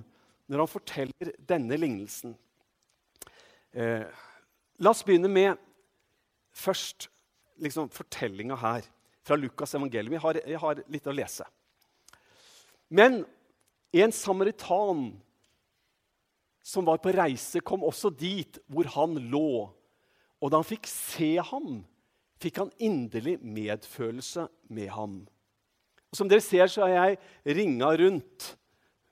når 0.48 0.64
han 0.64 0.70
forteller 0.70 1.32
denne 1.50 1.80
lignelsen. 1.80 2.36
Eh, 3.74 4.06
la 4.78 4.94
oss 4.94 5.02
begynne 5.06 5.32
med 5.32 5.58
først 6.58 7.08
liksom, 7.62 7.92
fortellinga 7.94 8.58
her 8.60 8.88
fra 9.28 9.38
Lukas' 9.38 9.76
evangelium. 9.78 10.18
Jeg 10.18 10.24
har, 10.24 10.42
jeg 10.44 10.62
har 10.64 10.84
litt 10.92 11.10
å 11.10 11.16
lese. 11.16 11.48
Men 12.90 13.22
en 13.96 14.14
samaritan 14.16 15.10
som 16.68 16.88
var 16.88 17.00
på 17.00 17.14
reise, 17.16 17.62
kom 17.64 17.86
også 17.88 18.12
dit 18.12 18.60
hvor 18.68 18.90
han 18.98 19.16
lå. 19.32 19.68
Og 20.44 20.52
da 20.52 20.60
han 20.60 20.68
fikk 20.68 20.88
se 20.92 21.38
ham, 21.40 21.82
fikk 22.44 22.60
han 22.62 22.74
inderlig 22.84 23.38
medfølelse 23.40 24.48
med 24.76 24.92
ham. 24.94 25.22
Og 26.12 26.20
som 26.20 26.30
dere 26.30 26.44
ser, 26.44 26.68
så 26.72 26.86
har 26.86 26.94
jeg 26.96 27.56
ringa 27.58 27.92
rundt 28.04 28.54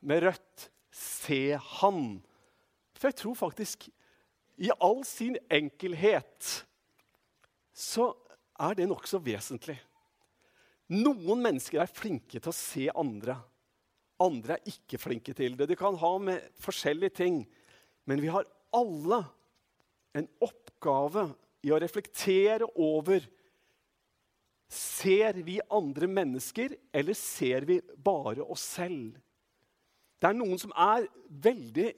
med 0.05 0.23
rødt 0.27 0.69
'Se 0.95 1.57
han'. 1.59 2.21
For 2.95 3.07
jeg 3.07 3.15
tror 3.15 3.33
faktisk, 3.35 3.89
i 4.57 4.69
all 4.79 5.03
sin 5.03 5.35
enkelhet 5.51 6.65
så 7.75 8.09
er 8.55 8.77
det 8.77 8.87
nokså 8.87 9.19
vesentlig. 9.23 9.75
Noen 10.95 11.41
mennesker 11.43 11.81
er 11.81 11.91
flinke 11.91 12.39
til 12.39 12.51
å 12.51 12.55
se 12.55 12.87
andre. 12.93 13.35
Andre 14.21 14.55
er 14.55 14.69
ikke 14.71 14.99
flinke 15.01 15.33
til 15.35 15.57
det. 15.59 15.67
De 15.67 15.77
kan 15.77 15.97
ha 15.99 16.11
med 16.21 16.45
forskjellige 16.63 17.17
ting. 17.19 17.41
Men 18.07 18.21
vi 18.23 18.31
har 18.31 18.47
alle 18.75 19.23
en 20.15 20.29
oppgave 20.45 21.27
i 21.65 21.73
å 21.73 21.81
reflektere 21.81 22.69
over 22.75 23.25
Ser 24.75 25.37
vi 25.45 25.59
andre 25.69 26.07
mennesker, 26.09 26.71
eller 26.89 27.13
ser 27.13 27.67
vi 27.69 27.75
bare 28.01 28.41
oss 28.41 28.63
selv? 28.75 29.13
Det 30.17 30.25
er 30.25 30.37
noen 30.39 30.57
som 30.57 30.73
er 30.73 31.05
veldig 31.29 31.91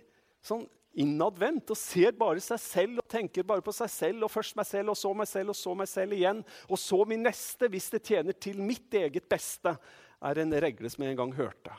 sånn 0.44 0.66
innadvendt 0.98 1.70
og 1.74 1.78
ser 1.80 2.16
bare 2.18 2.42
seg 2.44 2.60
selv 2.62 3.02
og 3.02 3.10
tenker 3.12 3.46
bare 3.48 3.64
på 3.66 3.74
seg 3.76 3.92
selv. 3.92 4.26
Og 4.26 4.34
først 4.34 4.58
meg 4.58 4.68
selv, 4.70 4.94
og 4.94 5.00
så 5.00 5.14
meg 5.18 5.30
selv, 5.30 5.54
og 5.54 5.60
så 5.60 5.76
meg 5.78 5.90
selv 5.92 6.18
igjen. 6.18 6.42
Og 6.68 6.82
så 6.82 7.02
min 7.10 7.26
neste, 7.28 7.70
hvis 7.72 7.92
det 7.94 8.04
tjener 8.10 8.38
til 8.38 8.62
mitt 8.64 8.94
eget 8.98 9.28
beste, 9.30 9.76
er 10.18 10.42
en 10.42 10.58
regle 10.58 10.90
som 10.90 11.06
jeg 11.06 11.14
en 11.14 11.22
gang 11.22 11.36
hørte. 11.38 11.76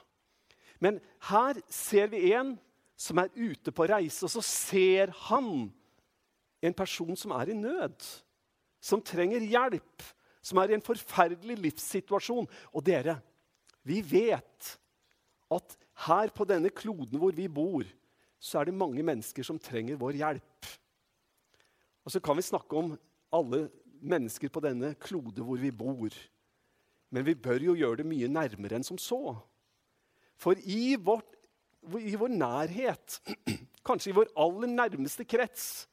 Men 0.79 1.01
her 1.31 1.59
ser 1.73 2.13
vi 2.13 2.31
en 2.31 2.55
som 2.99 3.19
er 3.23 3.35
ute 3.35 3.75
på 3.75 3.87
reise, 3.91 4.25
og 4.27 4.31
så 4.31 4.43
ser 4.43 5.13
han 5.29 5.69
en 6.63 6.75
person 6.75 7.15
som 7.19 7.35
er 7.37 7.51
i 7.53 7.59
nød. 7.59 7.99
Som 8.83 9.03
trenger 9.03 9.43
hjelp, 9.43 10.05
som 10.43 10.61
er 10.63 10.71
i 10.71 10.77
en 10.79 10.85
forferdelig 10.85 11.59
livssituasjon. 11.59 12.47
Og 12.71 12.85
dere, 12.87 13.19
vi 13.83 13.99
vet 14.07 14.75
at 15.51 15.79
her 16.07 16.31
på 16.35 16.47
denne 16.47 16.71
kloden 16.71 17.19
hvor 17.19 17.35
vi 17.35 17.49
bor, 17.51 17.87
så 18.38 18.61
er 18.61 18.68
det 18.68 18.79
mange 18.79 19.03
mennesker 19.03 19.46
som 19.46 19.59
trenger 19.61 19.98
vår 19.98 20.18
hjelp. 20.20 20.70
Og 22.07 22.14
så 22.14 22.22
kan 22.24 22.38
vi 22.38 22.46
snakke 22.46 22.79
om 22.79 22.94
alle 23.35 23.66
mennesker 23.98 24.51
på 24.53 24.62
denne 24.64 24.94
klode 25.03 25.44
hvor 25.44 25.59
vi 25.61 25.72
bor. 25.74 26.14
Men 27.11 27.27
vi 27.27 27.35
bør 27.35 27.66
jo 27.70 27.77
gjøre 27.79 28.03
det 28.03 28.09
mye 28.09 28.31
nærmere 28.31 28.79
enn 28.79 28.87
som 28.87 29.01
så. 29.01 29.35
For 30.38 30.59
i, 30.62 30.94
vårt, 31.03 31.35
i 31.98 32.14
vår 32.18 32.33
nærhet, 32.33 33.18
kanskje 33.87 34.12
i 34.12 34.16
vår 34.16 34.31
aller 34.38 34.70
nærmeste 34.70 35.27
krets, 35.29 35.88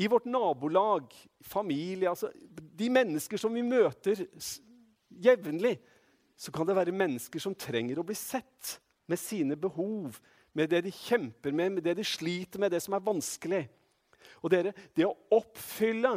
i 0.00 0.08
vårt 0.08 0.24
nabolag, 0.24 1.12
familie 1.44 2.08
altså 2.08 2.30
de 2.56 2.88
mennesker 2.88 3.36
som 3.36 3.52
vi 3.52 3.64
møter 3.66 4.24
jevnlig, 5.22 5.76
så 6.36 6.50
kan 6.54 6.66
det 6.66 6.76
være 6.78 6.94
mennesker 6.96 7.42
som 7.42 7.54
trenger 7.54 8.00
å 8.00 8.06
bli 8.06 8.16
sett 8.16 8.78
med 9.10 9.20
sine 9.20 9.58
behov, 9.60 10.16
med 10.52 10.70
det 10.70 10.82
de 10.86 10.92
kjemper 10.92 11.54
med, 11.54 11.76
med 11.76 11.86
det 11.86 11.96
de 11.98 12.04
sliter 12.06 12.60
med, 12.60 12.72
det 12.72 12.82
som 12.84 12.96
er 12.96 13.04
vanskelig. 13.04 13.62
Og 14.42 14.52
dere, 14.52 14.74
det 14.96 15.06
å 15.06 15.16
oppfylle 15.32 16.16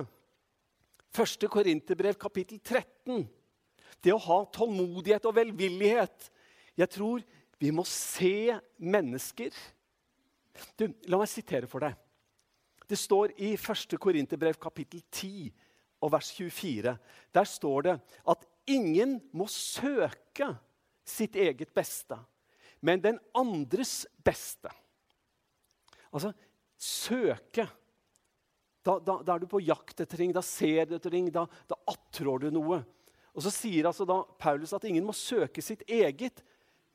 1. 1.15 1.47
Korinterbrev 1.51 2.17
kapittel 2.19 2.59
13, 2.59 3.23
det 4.03 4.13
å 4.13 4.21
ha 4.21 4.41
tålmodighet 4.53 5.25
og 5.25 5.37
velvillighet 5.37 6.31
Jeg 6.75 6.91
tror 6.91 7.21
vi 7.57 7.69
må 7.71 7.85
se 7.87 8.51
mennesker. 8.83 9.53
Du, 10.75 10.89
la 11.07 11.21
meg 11.21 11.29
sitere 11.31 11.69
for 11.71 11.85
deg. 11.85 11.95
Det 12.85 12.97
står 12.99 13.31
i 13.39 13.53
1. 13.55 13.95
Korinterbrev 14.01 14.59
kapittel 14.61 14.99
10 15.07 15.53
og 16.03 16.11
vers 16.13 16.33
24. 16.35 16.97
Der 17.33 17.47
står 17.47 17.87
det 17.87 17.95
at 18.27 18.43
ingen 18.67 19.17
må 19.31 19.47
søke 19.49 20.51
sitt 21.05 21.37
eget 21.39 21.71
beste, 21.73 22.17
men 22.85 23.01
den 23.01 23.17
andres 23.33 24.03
beste. 24.25 24.69
Altså 26.13 26.31
søke. 26.77 27.65
Da, 28.85 28.99
da, 28.99 29.17
da, 29.25 29.33
er 29.33 29.41
du 29.41 29.49
på 29.49 29.63
jakt 29.65 30.03
etter 30.03 30.19
ting, 30.21 30.33
da 30.35 30.43
ser 30.45 30.85
du 30.85 30.97
etter 30.99 31.13
ting, 31.13 31.31
da, 31.33 31.47
da 31.65 31.77
attrår 31.89 32.45
du 32.45 32.51
noe. 32.53 32.83
Og 33.33 33.43
Så 33.43 33.51
sier 33.51 33.89
altså 33.89 34.05
da 34.07 34.21
Paulus 34.39 34.75
at 34.77 34.85
ingen 34.87 35.07
må 35.07 35.15
søke 35.17 35.63
sitt 35.65 35.81
eget, 35.89 36.43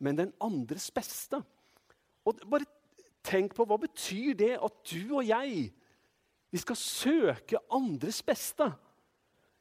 men 0.01 0.17
den 0.17 0.31
andres 0.41 0.89
beste. 0.95 1.43
Og 2.25 2.39
bare 2.47 2.69
tenk 3.27 3.57
på 3.57 3.67
hva 3.69 3.81
betyr 3.83 4.39
det 4.39 4.55
at 4.57 4.79
du 4.93 5.17
og 5.19 5.27
jeg 5.27 5.69
vi 6.51 6.59
skal 6.59 6.79
søke 6.79 7.61
andres 7.71 8.23
beste? 8.27 8.71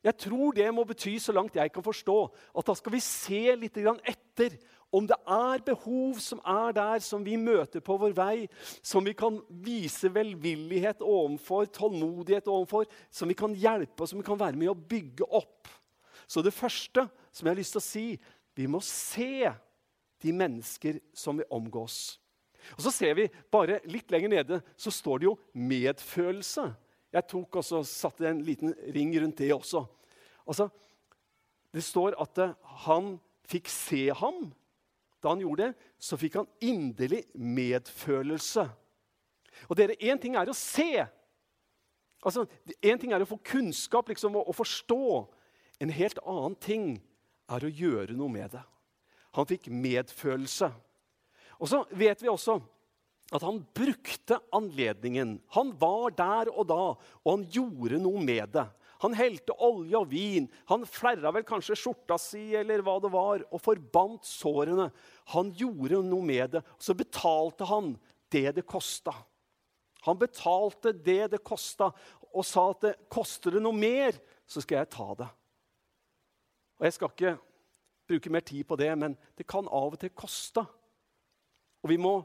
Jeg 0.05 0.15
tror 0.15 0.55
det 0.55 0.69
må 0.71 0.85
bety, 0.87 1.17
så 1.19 1.33
langt 1.35 1.57
jeg 1.59 1.73
kan 1.75 1.83
forstå, 1.83 2.17
at 2.55 2.69
da 2.69 2.75
skal 2.77 2.93
vi 2.93 3.01
se 3.03 3.41
litt 3.59 3.77
etter 3.77 4.55
om 4.91 5.05
det 5.05 5.17
er 5.29 5.61
behov 5.65 6.17
som 6.23 6.41
er 6.41 6.73
der, 6.73 7.01
som 7.05 7.25
vi 7.25 7.35
møter 7.37 7.83
på 7.85 7.97
vår 8.01 8.15
vei, 8.17 8.47
som 8.81 9.05
vi 9.05 9.13
kan 9.17 9.37
vise 9.49 10.09
velvillighet 10.13 11.03
overfor, 11.05 11.69
tålmodighet 11.75 12.49
overfor, 12.49 12.89
som 13.13 13.29
vi 13.29 13.37
kan 13.37 13.53
hjelpe 13.53 14.03
og 14.03 14.09
som 14.09 14.21
vi 14.21 14.25
kan 14.25 14.39
være 14.39 14.57
med 14.57 14.71
å 14.71 14.77
bygge 14.77 15.29
opp. 15.29 15.69
Så 16.29 16.41
det 16.45 16.55
første 16.57 17.05
som 17.31 17.45
jeg 17.45 17.53
har 17.53 17.61
lyst 17.61 17.77
til 17.77 17.83
å 17.83 17.85
si, 17.85 18.05
vi 18.57 18.65
må 18.69 18.81
se 18.85 19.51
de 20.19 20.33
mennesker 20.35 20.99
som 21.15 21.37
vi 21.39 21.47
omgås. 21.53 22.17
Og 22.75 22.83
så 22.83 22.91
ser 22.93 23.15
vi 23.17 23.29
bare 23.51 23.79
litt 23.89 24.11
lenger 24.11 24.33
nede 24.33 24.59
så 24.77 24.91
står 24.93 25.21
det 25.21 25.29
jo 25.29 25.37
medfølelse. 25.53 26.65
Jeg 27.13 27.25
tok 27.29 27.61
også, 27.61 27.81
satte 27.87 28.27
en 28.29 28.43
liten 28.45 28.75
ring 28.93 29.13
rundt 29.21 29.39
det 29.39 29.53
også. 29.55 29.85
Altså, 30.49 30.67
det 31.73 31.85
står 31.85 32.17
at 32.21 32.41
eh, 32.41 32.53
han 32.85 33.15
fikk 33.49 33.69
se 33.71 34.09
ham. 34.17 34.49
Da 35.19 35.33
han 35.33 35.41
gjorde 35.43 35.69
det, 35.69 35.89
så 35.99 36.17
fikk 36.19 36.39
han 36.39 36.49
inderlig 36.63 37.25
medfølelse. 37.35 38.65
Og 39.67 39.75
dere, 39.75 39.97
Én 39.99 40.19
ting 40.21 40.37
er 40.39 40.49
å 40.49 40.55
se. 40.55 41.03
Altså, 42.23 42.45
Én 42.79 42.99
ting 42.99 43.11
er 43.11 43.23
å 43.23 43.29
få 43.29 43.39
kunnskap 43.43 44.09
liksom, 44.11 44.37
og, 44.39 44.47
og 44.47 44.59
forstå. 44.61 45.03
En 45.83 45.91
helt 45.95 46.19
annen 46.23 46.55
ting 46.59 46.89
er 47.49 47.65
å 47.65 47.71
gjøre 47.71 48.15
noe 48.15 48.31
med 48.31 48.55
det. 48.55 48.63
Han 49.35 49.47
fikk 49.49 49.69
medfølelse. 49.71 50.71
Og 51.59 51.69
så 51.69 51.83
vet 51.91 52.21
vi 52.23 52.31
også 52.31 52.59
at 53.35 53.43
han 53.45 53.59
brukte 53.75 54.39
anledningen. 54.55 55.35
Han 55.53 55.73
var 55.77 56.15
der 56.17 56.49
og 56.49 56.65
da, 56.69 56.83
og 57.21 57.29
han 57.29 57.45
gjorde 57.53 57.99
noe 58.01 58.23
med 58.23 58.55
det. 58.55 58.65
Han 59.03 59.15
helte 59.15 59.55
olje 59.63 59.95
og 59.99 60.09
vin. 60.11 60.49
Han 60.67 60.83
flerra 60.87 61.31
vel 61.35 61.45
kanskje 61.47 61.77
skjorta 61.79 62.17
si 62.19 62.51
eller 62.57 62.83
hva 62.83 62.97
det 62.99 63.11
var, 63.13 63.45
og 63.47 63.63
forbandt 63.63 64.27
sårene. 64.27 64.89
Han 65.35 65.53
gjorde 65.55 66.01
noe 66.03 66.25
med 66.25 66.57
det. 66.57 66.63
og 66.63 66.83
Så 66.83 66.95
betalte 66.99 67.67
han 67.69 67.93
det 68.33 68.57
det 68.59 68.65
kosta. 68.67 69.13
Han 70.07 70.19
betalte 70.19 70.93
det 70.93 71.31
det 71.33 71.41
kosta, 71.43 71.91
og 72.29 72.45
sa 72.45 72.69
at 72.71 72.83
det 72.85 72.95
koster 73.11 73.55
det 73.55 73.63
noe 73.63 73.75
mer, 73.75 74.15
så 74.47 74.61
skal 74.63 74.81
jeg 74.81 74.91
ta 74.93 75.07
det. 75.17 75.29
Og 76.79 76.85
Jeg 76.87 76.95
skal 76.95 77.13
ikke 77.13 77.37
bruke 78.09 78.31
mer 78.33 78.45
tid 78.45 78.63
på 78.67 78.77
det, 78.79 78.91
men 78.97 79.15
det 79.37 79.47
kan 79.47 79.67
av 79.67 79.95
og 79.95 79.99
til 79.99 80.11
koste. 80.15 80.63
Og 81.83 81.91
vi 81.91 81.97
må 82.01 82.19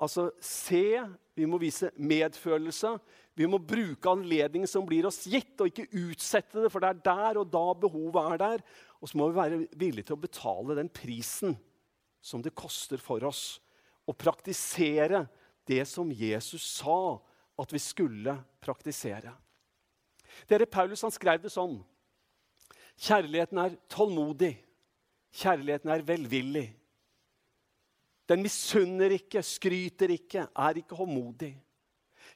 altså 0.00 0.30
se, 0.42 1.00
vi 1.40 1.48
må 1.48 1.58
vise 1.60 1.90
medfølelse. 1.96 2.94
Vi 3.38 3.48
må 3.48 3.60
bruke 3.62 4.12
anledningen 4.12 4.68
som 4.68 4.84
blir 4.86 5.08
oss 5.08 5.22
gitt, 5.30 5.56
og 5.60 5.70
ikke 5.70 5.88
utsette 5.96 6.60
det, 6.60 6.70
for 6.72 6.82
det 6.82 6.90
er 6.90 7.02
der 7.06 7.40
og 7.40 7.50
da 7.52 7.64
behovet 7.86 8.34
er 8.34 8.42
der. 8.42 8.64
Og 9.00 9.08
så 9.08 9.18
må 9.18 9.30
vi 9.30 9.38
være 9.38 9.60
villige 9.80 10.10
til 10.10 10.18
å 10.18 10.24
betale 10.26 10.76
den 10.76 10.90
prisen 10.92 11.56
som 12.20 12.44
det 12.44 12.52
koster 12.58 13.00
for 13.00 13.24
oss. 13.24 13.58
Og 14.04 14.18
praktisere 14.20 15.24
det 15.68 15.86
som 15.88 16.10
Jesus 16.12 16.66
sa 16.80 17.16
at 17.60 17.72
vi 17.72 17.80
skulle 17.80 18.34
praktisere. 18.60 19.32
Dere, 20.48 20.68
Paulus 20.68 21.02
han 21.04 21.14
skrev 21.14 21.40
det 21.42 21.52
sånn. 21.52 21.78
Kjærligheten 23.00 23.60
er 23.62 23.78
tålmodig. 23.90 24.52
Kjærligheten 25.40 25.92
er 25.92 26.04
velvillig. 26.06 26.66
Den 28.30 28.44
misunner 28.44 29.10
ikke, 29.16 29.42
skryter 29.42 30.12
ikke, 30.14 30.46
er 30.54 30.78
ikke 30.78 30.94
håndmodig. 30.94 31.50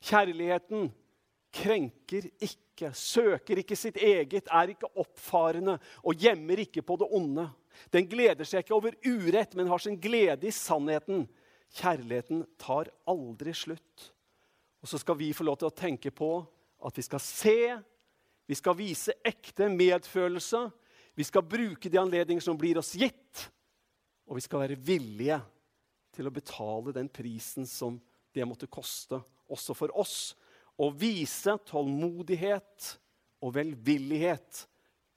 Kjærligheten 0.02 0.88
krenker 1.54 2.26
ikke, 2.42 2.90
søker 2.98 3.60
ikke 3.62 3.78
sitt 3.78 4.00
eget, 4.02 4.50
er 4.50 4.72
ikke 4.72 4.90
oppfarende 4.98 5.76
og 6.02 6.18
gjemmer 6.18 6.64
ikke 6.64 6.82
på 6.82 6.98
det 6.98 7.08
onde. 7.14 7.46
Den 7.94 8.08
gleder 8.10 8.46
seg 8.46 8.64
ikke 8.64 8.74
over 8.74 8.98
urett, 9.06 9.54
men 9.54 9.70
har 9.70 9.82
sin 9.82 10.00
glede 10.00 10.50
i 10.50 10.54
sannheten. 10.54 11.28
Kjærligheten 11.78 12.42
tar 12.58 12.90
aldri 13.06 13.54
slutt. 13.54 14.10
Og 14.82 14.90
så 14.90 14.98
skal 15.00 15.18
vi 15.22 15.32
få 15.34 15.46
lov 15.46 15.60
til 15.62 15.70
å 15.70 15.78
tenke 15.78 16.10
på 16.10 16.36
at 16.84 16.98
vi 16.98 17.06
skal 17.06 17.22
se, 17.22 17.58
vi 18.44 18.58
skal 18.58 18.76
vise 18.76 19.14
ekte 19.24 19.70
medfølelse. 19.72 20.66
Vi 21.14 21.24
skal 21.24 21.46
bruke 21.46 21.88
de 21.88 22.00
anledninger 22.02 22.42
som 22.42 22.58
blir 22.58 22.80
oss 22.80 22.96
gitt, 22.98 23.46
og 24.26 24.34
vi 24.34 24.42
skal 24.42 24.64
være 24.64 24.80
villige 24.82 25.38
til 26.14 26.28
å 26.28 26.34
betale 26.34 26.94
den 26.94 27.10
prisen 27.12 27.66
som 27.68 27.98
det 28.34 28.46
måtte 28.48 28.70
koste, 28.70 29.20
også 29.50 29.76
for 29.78 29.94
oss. 29.98 30.34
Og 30.82 30.96
vise 30.98 31.54
tålmodighet 31.68 32.90
og 33.44 33.54
velvillighet 33.54 34.64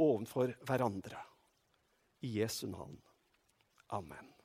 overfor 0.04 0.54
hverandre. 0.68 1.22
I 2.22 2.40
Jesu 2.42 2.66
navn. 2.70 2.98
Amen. 3.94 4.37